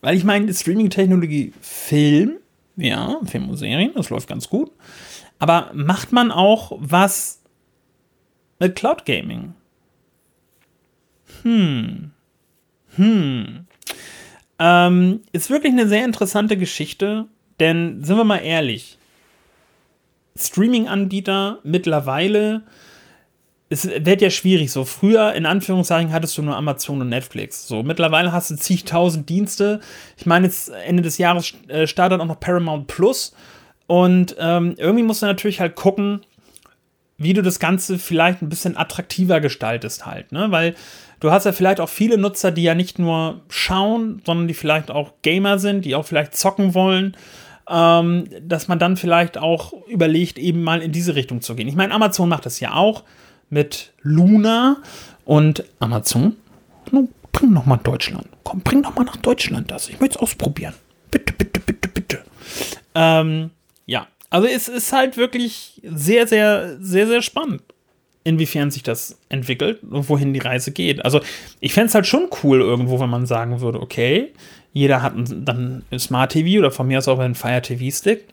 Weil 0.01 0.17
ich 0.17 0.25
meine, 0.25 0.53
Streaming-Technologie, 0.53 1.53
Film, 1.61 2.37
ja, 2.77 3.19
Film 3.25 3.49
und 3.49 3.57
Serien, 3.57 3.93
das 3.95 4.11
läuft 4.11 4.29
ganz 4.29 4.49
gut. 4.49 4.71
Aber 5.39 5.71
macht 5.73 6.13
man 6.13 6.31
auch 6.31 6.77
was 6.79 7.41
mit 8.59 8.77
Cloud 8.77 9.05
Gaming? 9.07 9.55
Hm. 11.43 12.11
Hm. 12.97 13.67
Ähm, 14.59 15.21
ist 15.33 15.51
wirklich 15.51 15.73
eine 15.73 15.89
sehr 15.89 16.05
interessante 16.05 16.57
Geschichte, 16.57 17.27
denn 17.61 18.05
sind 18.05 18.17
wir 18.17 18.25
mal 18.25 18.39
ehrlich, 18.39 18.99
Streaming-Anbieter 20.37 21.61
mittlerweile, 21.63 22.63
es 23.75 23.89
wird 23.89 24.23
ja 24.23 24.31
schwierig. 24.31 24.71
So 24.71 24.85
früher, 24.85 25.33
in 25.35 25.47
Anführungszeichen, 25.47 26.13
hattest 26.13 26.39
du 26.39 26.43
nur 26.43 26.57
Amazon 26.57 27.01
und 27.01 27.09
Netflix. 27.09 27.67
So 27.67 27.83
mittlerweile 27.83 28.31
hast 28.31 28.51
du 28.51 28.57
zigtausend 28.57 29.29
Dienste. 29.29 29.81
Ich 30.17 30.27
meine, 30.27 30.47
jetzt 30.47 30.71
Ende 30.71 31.03
des 31.03 31.19
Jahres 31.19 31.53
äh, 31.69 31.87
startet 31.87 32.21
auch 32.21 32.27
noch 32.27 32.39
Paramount 32.39 32.87
Plus. 32.87 33.35
Und 33.87 34.37
ähm, 34.39 34.75
irgendwie 34.79 35.03
musst 35.03 35.23
du 35.23 35.27
natürlich 35.27 35.61
halt 35.61 35.75
gucken, 35.75 36.21
wie 37.19 37.33
du 37.33 37.43
das 37.43 37.59
Ganze 37.59 37.99
vielleicht 37.99 38.43
ein 38.43 38.49
bisschen 38.49 38.77
attraktiver 38.77 39.41
gestaltest 39.41 40.07
halt, 40.07 40.33
ne? 40.33 40.51
Weil 40.51 40.75
du 41.21 41.31
hast 41.31 41.45
ja 41.45 41.53
vielleicht 41.53 41.81
auch 41.81 41.89
viele 41.89 42.17
Nutzer, 42.17 42.51
die 42.51 42.63
ja 42.63 42.75
nicht 42.75 42.99
nur 42.99 43.43
schauen, 43.49 44.23
sondern 44.25 44.49
die 44.49 44.55
vielleicht 44.55 44.91
auch 44.91 45.13
Gamer 45.23 45.59
sind, 45.59 45.85
die 45.85 45.95
auch 45.95 46.07
vielleicht 46.07 46.37
zocken 46.37 46.75
wollen 46.75 47.17
ähm, 47.69 48.29
dass 48.43 48.69
man 48.69 48.79
dann 48.79 48.97
vielleicht 48.97 49.39
auch 49.39 49.73
überlegt, 49.89 50.39
eben 50.39 50.63
mal 50.63 50.83
in 50.83 50.93
diese 50.93 51.15
Richtung 51.15 51.41
zu 51.41 51.55
gehen. 51.55 51.69
Ich 51.69 51.77
meine, 51.77 51.95
Amazon 51.95 52.29
macht 52.29 52.45
das 52.47 52.61
ja 52.61 52.75
auch 52.75 53.05
mit 53.51 53.93
Luna 54.03 54.83
und 55.25 55.65
Amazon. 55.81 56.37
Bring 57.33 57.53
noch 57.53 57.67
mal 57.67 57.79
Deutschland. 57.79 58.29
Komm, 58.45 58.61
bring 58.61 58.81
noch 58.81 58.95
mal 58.95 59.05
nach 59.05 59.17
Deutschland 59.17 59.71
das. 59.71 59.89
Ich 59.89 59.99
möchte 60.01 60.17
es 60.17 60.23
ausprobieren. 60.23 60.75
Bitte, 61.11 61.33
bitte, 61.33 61.61
bitte, 61.61 61.89
bitte. 61.89 62.25
Ähm, 62.95 63.51
ja, 63.87 64.07
also 64.31 64.47
es 64.47 64.69
ist 64.69 64.93
halt 64.93 65.17
wirklich 65.17 65.81
sehr, 65.85 66.27
sehr, 66.27 66.77
sehr, 66.81 67.07
sehr 67.07 67.23
spannend, 67.23 67.63
inwiefern 68.25 68.71
sich 68.71 68.83
das 68.83 69.19
entwickelt 69.29 69.83
und 69.83 70.09
wohin 70.09 70.33
die 70.33 70.41
Reise 70.41 70.73
geht. 70.73 71.05
Also 71.05 71.21
ich 71.61 71.73
fände 71.73 71.89
es 71.89 71.95
halt 71.95 72.07
schon 72.07 72.29
cool 72.43 72.61
irgendwo, 72.61 73.01
wenn 73.01 73.11
man 73.11 73.27
sagen 73.27 73.61
würde, 73.61 73.81
okay, 73.81 74.33
jeder 74.73 75.03
hat 75.03 75.17
ein, 75.17 75.45
dann 75.45 75.85
ein 75.91 75.99
Smart 75.99 76.33
TV 76.33 76.59
oder 76.59 76.71
von 76.71 76.87
mir 76.87 76.99
aus 76.99 77.09
auch 77.09 77.21
einen 77.21 77.37
Fire 77.37 77.63
TV 77.63 77.97
Stick. 77.97 78.27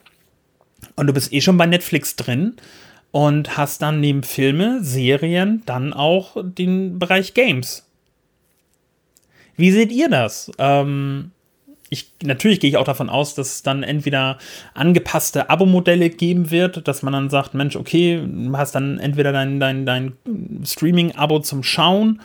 Und 0.95 1.08
du 1.08 1.13
bist 1.13 1.32
eh 1.32 1.41
schon 1.41 1.58
bei 1.58 1.67
Netflix 1.67 2.15
drin 2.15 2.56
und 3.12 3.58
hast 3.58 3.82
dann 3.82 4.00
neben 4.00 4.24
Filme, 4.24 4.84
Serien 4.84 5.63
dann 5.65 5.93
auch 5.93 6.38
den 6.41 6.97
Bereich 6.97 7.34
Games. 7.34 7.88
Wie 9.58 9.71
seht 9.71 9.91
ihr 9.91 10.10
das? 10.10 10.52
Ähm, 10.58 11.32
ich, 11.89 12.10
natürlich 12.24 12.62
gehe 12.62 12.69
ich 12.69 12.78
auch 12.78 12.86
davon 12.86 13.10
aus, 13.10 13.36
dass 13.36 13.56
es 13.56 13.63
dann 13.63 13.84
entweder 13.84 14.38
angepasste 14.74 15.50
Abo-Modelle 15.50 16.10
geben 16.10 16.50
wird, 16.50 16.88
dass 16.88 17.04
man 17.04 17.12
dann 17.12 17.30
sagt, 17.30 17.54
Mensch, 17.54 17.76
okay, 17.76 18.24
du 18.26 18.58
hast 18.58 18.76
dann 18.76 18.97
entweder 18.97 19.34
dein, 19.34 19.60
dein, 19.60 19.86
dein 19.86 20.13
Streaming-Abo 20.63 21.39
zum 21.39 21.63
Schauen 21.63 22.21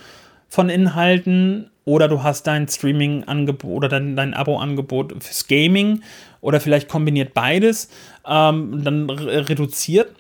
von 0.49 0.68
Inhalten 0.68 1.68
oder 1.85 2.07
du 2.07 2.22
hast 2.22 2.46
dein 2.46 2.68
Streaming-Angebot 2.68 3.77
oder 3.77 3.88
dein, 3.88 4.14
dein 4.14 4.35
Abo-Angebot 4.35 5.22
fürs 5.22 5.49
Gaming 5.49 6.03
oder 6.40 6.61
vielleicht 6.61 6.88
kombiniert 6.88 7.35
beides, 7.35 7.90
ähm, 8.25 8.85
dann 8.85 9.11
reduziert. 9.11 10.12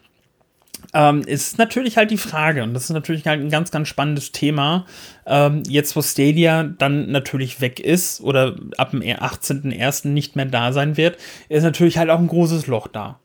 Ähm, 0.98 1.20
ist 1.26 1.58
natürlich 1.58 1.98
halt 1.98 2.10
die 2.10 2.16
Frage, 2.16 2.62
und 2.62 2.72
das 2.72 2.84
ist 2.84 2.90
natürlich 2.90 3.26
halt 3.26 3.42
ein 3.42 3.50
ganz, 3.50 3.70
ganz 3.70 3.86
spannendes 3.86 4.32
Thema. 4.32 4.86
Ähm, 5.26 5.62
jetzt, 5.68 5.94
wo 5.94 6.00
Stadia 6.00 6.62
dann 6.62 7.10
natürlich 7.10 7.60
weg 7.60 7.80
ist 7.80 8.22
oder 8.22 8.56
ab 8.78 8.92
dem 8.92 9.02
18.01. 9.02 10.08
nicht 10.08 10.36
mehr 10.36 10.46
da 10.46 10.72
sein 10.72 10.96
wird, 10.96 11.18
ist 11.50 11.64
natürlich 11.64 11.98
halt 11.98 12.08
auch 12.08 12.18
ein 12.18 12.28
großes 12.28 12.66
Loch 12.66 12.88
da. 12.88 13.20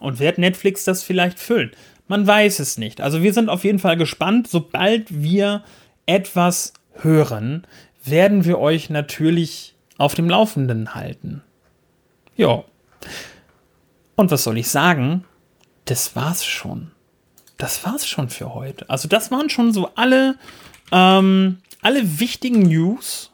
Und 0.00 0.20
wird 0.20 0.36
Netflix 0.36 0.84
das 0.84 1.02
vielleicht 1.02 1.38
füllen? 1.38 1.70
Man 2.08 2.26
weiß 2.26 2.58
es 2.58 2.76
nicht. 2.76 3.00
Also 3.00 3.22
wir 3.22 3.32
sind 3.32 3.48
auf 3.48 3.64
jeden 3.64 3.78
Fall 3.78 3.96
gespannt, 3.96 4.46
sobald 4.46 5.22
wir 5.22 5.64
etwas 6.04 6.74
hören, 6.92 7.66
werden 8.04 8.44
wir 8.44 8.58
euch 8.58 8.90
natürlich 8.90 9.76
auf 9.96 10.14
dem 10.14 10.28
Laufenden 10.28 10.94
halten. 10.94 11.42
Ja. 12.36 12.64
Und 14.14 14.30
was 14.30 14.44
soll 14.44 14.58
ich 14.58 14.68
sagen? 14.68 15.24
Das 15.86 16.14
war's 16.14 16.44
schon. 16.44 16.90
Das 17.56 17.84
war's 17.84 18.06
schon 18.06 18.28
für 18.28 18.54
heute. 18.54 18.88
Also 18.90 19.08
das 19.08 19.30
waren 19.30 19.50
schon 19.50 19.72
so 19.72 19.90
alle, 19.94 20.36
ähm, 20.92 21.58
alle 21.82 22.20
wichtigen 22.20 22.62
News 22.62 23.30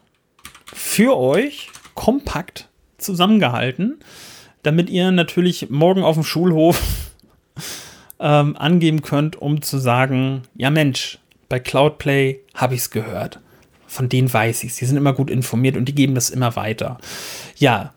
für 0.72 1.16
euch 1.16 1.70
kompakt 1.94 2.68
zusammengehalten, 2.98 4.00
damit 4.62 4.90
ihr 4.90 5.10
natürlich 5.10 5.70
morgen 5.70 6.02
auf 6.02 6.14
dem 6.16 6.24
Schulhof 6.24 6.80
ähm, 8.20 8.56
angeben 8.56 9.02
könnt, 9.02 9.36
um 9.36 9.62
zu 9.62 9.78
sagen, 9.78 10.42
ja 10.54 10.70
Mensch, 10.70 11.18
bei 11.48 11.58
Cloudplay 11.58 12.40
habe 12.54 12.74
ich 12.74 12.80
es 12.80 12.90
gehört 12.90 13.40
von 13.90 14.08
denen 14.08 14.32
weiß 14.32 14.62
ich 14.62 14.76
Die 14.76 14.84
sind 14.84 14.96
immer 14.96 15.12
gut 15.12 15.30
informiert 15.30 15.76
und 15.76 15.86
die 15.86 15.94
geben 15.94 16.14
das 16.14 16.30
immer 16.30 16.54
weiter. 16.54 16.98
Ja. 17.56 17.92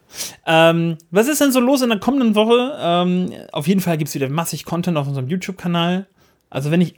Ähm, 0.45 0.97
was 1.11 1.27
ist 1.27 1.39
denn 1.39 1.51
so 1.51 1.59
los 1.59 1.83
in 1.83 1.89
der 1.89 1.99
kommenden 1.99 2.33
Woche? 2.33 2.75
Ähm, 2.79 3.31
auf 3.51 3.67
jeden 3.67 3.79
Fall 3.79 3.97
gibt 3.97 4.09
es 4.09 4.15
wieder 4.15 4.27
massig 4.27 4.65
Content 4.65 4.97
auf 4.97 5.07
unserem 5.07 5.27
YouTube-Kanal. 5.27 6.07
Also 6.53 6.69
wenn 6.69 6.81
ich, 6.81 6.93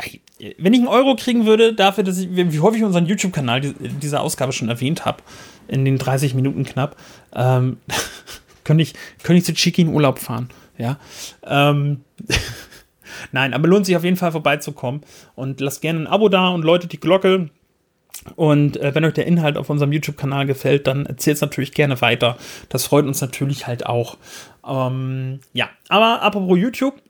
wenn 0.58 0.74
ich 0.74 0.80
einen 0.80 0.90
Euro 0.90 1.16
kriegen 1.16 1.46
würde 1.46 1.74
dafür, 1.74 2.04
dass 2.04 2.18
ich, 2.18 2.28
wie 2.30 2.60
häufig 2.60 2.84
unseren 2.84 3.06
YouTube-Kanal 3.06 3.62
die, 3.62 3.74
dieser 3.74 4.20
Ausgabe 4.20 4.52
schon 4.52 4.68
erwähnt 4.68 5.06
habe, 5.06 5.24
in 5.70 5.86
den 5.86 5.98
30 5.98 6.34
Minuten 6.34 6.66
knapp, 6.66 6.98
ähm, 7.34 7.78
könnte 8.66 8.84
ich, 8.84 8.94
könnte 9.24 9.38
ich 9.38 9.46
zu 9.46 9.54
Chiki 9.54 9.84
in 9.84 9.94
Urlaub 9.94 10.20
fahren. 10.20 10.50
Ja. 10.78 11.00
Ähm, 11.44 12.02
Nein, 13.32 13.54
aber 13.54 13.70
lohnt 13.70 13.86
sich 13.86 13.96
auf 13.96 14.04
jeden 14.04 14.18
Fall 14.18 14.34
vorbeizukommen. 14.34 15.02
Und 15.36 15.62
lasst 15.62 15.82
gerne 15.82 16.02
ein 16.02 16.08
Abo 16.08 16.28
da 16.28 16.50
und 16.50 16.66
läutet 16.66 16.92
die 16.92 17.00
Glocke. 17.00 17.50
Und 18.36 18.76
äh, 18.76 18.94
wenn 18.94 19.06
euch 19.06 19.14
der 19.14 19.26
Inhalt 19.26 19.56
auf 19.56 19.70
unserem 19.70 19.94
YouTube-Kanal 19.94 20.48
gefällt, 20.48 20.88
dann 20.88 21.06
erzählt 21.06 21.36
es 21.36 21.42
natürlich 21.42 21.72
gerne 21.72 22.02
weiter. 22.02 22.38
Das 22.68 22.86
freut 22.86 23.06
uns 23.06 23.22
natürlich 23.22 23.68
halt 23.68 23.86
auch. 23.86 24.18
Ähm, 24.68 25.40
ja, 25.54 25.70
aber 25.88 26.22
apropos 26.22 26.58
YouTube, 26.58 27.02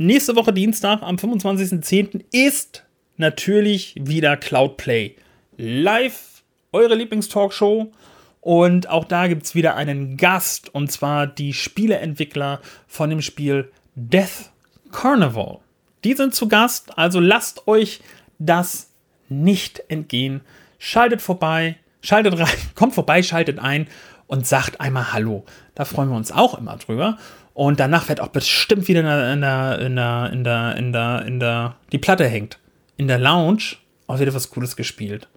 nächste 0.00 0.34
Woche 0.34 0.52
Dienstag 0.54 1.02
am 1.02 1.16
25.10. 1.16 2.24
ist 2.32 2.84
natürlich 3.18 3.94
wieder 3.98 4.36
Cloudplay 4.38 5.14
live, 5.58 6.42
eure 6.72 6.94
Lieblingstalkshow. 6.94 7.92
Und 8.40 8.88
auch 8.88 9.04
da 9.04 9.28
gibt 9.28 9.44
es 9.44 9.54
wieder 9.54 9.76
einen 9.76 10.16
Gast, 10.16 10.74
und 10.74 10.90
zwar 10.90 11.26
die 11.26 11.52
Spieleentwickler 11.52 12.60
von 12.86 13.10
dem 13.10 13.20
Spiel 13.20 13.70
Death 13.94 14.50
Carnival. 14.90 15.58
Die 16.04 16.14
sind 16.14 16.34
zu 16.34 16.48
Gast, 16.48 16.96
also 16.96 17.20
lasst 17.20 17.68
euch 17.68 18.00
das 18.38 18.90
nicht 19.28 19.82
entgehen. 19.88 20.40
Schaltet 20.78 21.20
vorbei, 21.20 21.76
schaltet 22.00 22.38
rein, 22.38 22.48
kommt 22.74 22.94
vorbei, 22.94 23.22
schaltet 23.22 23.58
ein 23.58 23.86
und 24.26 24.46
sagt 24.46 24.80
einmal 24.80 25.12
Hallo. 25.12 25.44
Da 25.74 25.84
freuen 25.84 26.08
wir 26.08 26.16
uns 26.16 26.32
auch 26.32 26.56
immer 26.56 26.78
drüber. 26.78 27.18
Und 27.54 27.80
danach 27.80 28.08
wird 28.08 28.20
auch 28.20 28.28
bestimmt 28.28 28.88
wieder 28.88 29.00
in 29.00 29.40
der, 29.40 29.78
in 29.78 29.96
der, 29.96 30.30
in 30.30 30.44
der, 30.44 30.76
in 30.76 30.92
der, 30.92 31.24
in 31.26 31.40
der, 31.40 31.76
die 31.92 31.98
Platte 31.98 32.26
hängt. 32.26 32.58
In 32.96 33.08
der 33.08 33.18
Lounge 33.18 33.76
auch 34.06 34.20
wieder 34.20 34.34
was 34.34 34.50
Cooles 34.50 34.76
gespielt. 34.76 35.28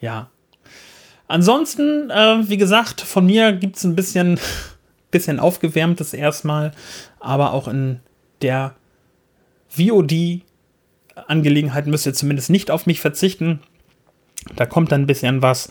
Ja. 0.00 0.30
Ansonsten, 1.26 2.10
äh, 2.10 2.48
wie 2.48 2.56
gesagt, 2.56 3.00
von 3.00 3.26
mir 3.26 3.52
gibt 3.52 3.76
es 3.76 3.84
ein 3.84 3.96
bisschen, 3.96 4.40
bisschen 5.10 5.40
aufgewärmtes 5.40 6.14
erstmal, 6.14 6.72
aber 7.20 7.52
auch 7.52 7.68
in 7.68 8.00
der 8.40 8.74
VOD 9.68 10.42
Angelegenheit 11.26 11.86
müsst 11.86 12.06
ihr 12.06 12.14
zumindest 12.14 12.50
nicht 12.50 12.70
auf 12.70 12.86
mich 12.86 13.00
verzichten. 13.00 13.60
Da 14.56 14.66
kommt 14.66 14.92
dann 14.92 15.02
ein 15.02 15.06
bisschen 15.06 15.42
was. 15.42 15.70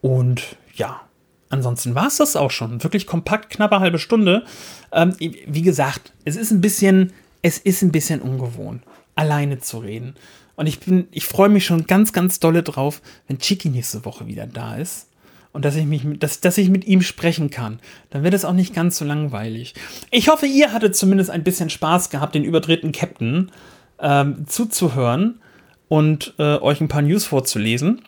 Und 0.00 0.56
ja, 0.74 1.02
ansonsten 1.50 1.94
war 1.94 2.06
es 2.06 2.16
das 2.16 2.36
auch 2.36 2.50
schon. 2.50 2.82
Wirklich 2.82 3.06
kompakt, 3.06 3.50
knappe 3.50 3.80
halbe 3.80 3.98
Stunde. 3.98 4.44
Ähm, 4.92 5.14
wie 5.18 5.62
gesagt, 5.62 6.12
es 6.24 6.36
ist 6.36 6.50
ein 6.50 6.60
bisschen, 6.60 7.12
es 7.42 7.58
ist 7.58 7.82
ein 7.82 7.92
bisschen 7.92 8.20
ungewohnt, 8.20 8.82
alleine 9.14 9.58
zu 9.58 9.78
reden. 9.78 10.14
Und 10.56 10.66
ich 10.66 10.80
bin, 10.80 11.08
ich 11.12 11.24
freue 11.24 11.48
mich 11.48 11.64
schon 11.64 11.86
ganz, 11.86 12.12
ganz 12.12 12.40
dolle 12.40 12.62
drauf, 12.62 13.00
wenn 13.28 13.38
Chiki 13.38 13.68
nächste 13.68 14.04
Woche 14.04 14.26
wieder 14.26 14.46
da 14.46 14.76
ist. 14.76 15.08
Und 15.52 15.64
dass 15.64 15.76
ich 15.76 15.86
mich, 15.86 16.02
dass, 16.18 16.40
dass 16.40 16.58
ich 16.58 16.68
mit 16.68 16.86
ihm 16.86 17.00
sprechen 17.00 17.50
kann. 17.50 17.80
Dann 18.10 18.22
wird 18.22 18.34
es 18.34 18.44
auch 18.44 18.52
nicht 18.52 18.74
ganz 18.74 18.98
so 18.98 19.04
langweilig. 19.04 19.74
Ich 20.10 20.28
hoffe, 20.28 20.46
ihr 20.46 20.72
hattet 20.72 20.94
zumindest 20.94 21.30
ein 21.30 21.42
bisschen 21.42 21.70
Spaß 21.70 22.10
gehabt, 22.10 22.34
den 22.34 22.44
überdrehten 22.44 22.92
Captain 22.92 23.50
ähm, 23.98 24.46
zuzuhören 24.46 25.40
und 25.88 26.34
äh, 26.38 26.58
euch 26.58 26.80
ein 26.80 26.88
paar 26.88 27.02
News 27.02 27.24
vorzulesen 27.24 28.02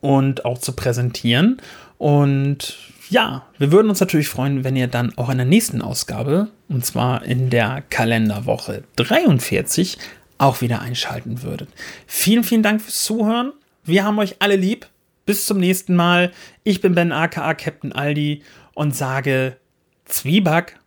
und 0.00 0.44
auch 0.44 0.58
zu 0.58 0.72
präsentieren. 0.72 1.60
Und 1.98 2.76
ja, 3.10 3.46
wir 3.58 3.72
würden 3.72 3.88
uns 3.88 4.00
natürlich 4.00 4.28
freuen, 4.28 4.64
wenn 4.64 4.76
ihr 4.76 4.86
dann 4.86 5.16
auch 5.16 5.28
in 5.30 5.38
der 5.38 5.46
nächsten 5.46 5.82
Ausgabe, 5.82 6.48
und 6.68 6.84
zwar 6.84 7.24
in 7.24 7.50
der 7.50 7.82
Kalenderwoche 7.90 8.84
43, 8.96 9.98
auch 10.38 10.60
wieder 10.60 10.80
einschalten 10.80 11.42
würdet. 11.42 11.68
Vielen, 12.06 12.44
vielen 12.44 12.62
Dank 12.62 12.80
fürs 12.80 13.02
Zuhören. 13.04 13.52
Wir 13.84 14.04
haben 14.04 14.18
euch 14.18 14.36
alle 14.38 14.56
lieb. 14.56 14.86
bis 15.28 15.44
zum 15.44 15.58
nächsten 15.58 15.94
Mal. 15.94 16.32
Ich 16.64 16.80
bin 16.80 16.94
Ben 16.94 17.12
aka 17.12 17.52
Captain 17.52 17.92
Aldi 17.92 18.42
und 18.72 18.96
sage 18.96 19.58
Zwieback. 20.06 20.78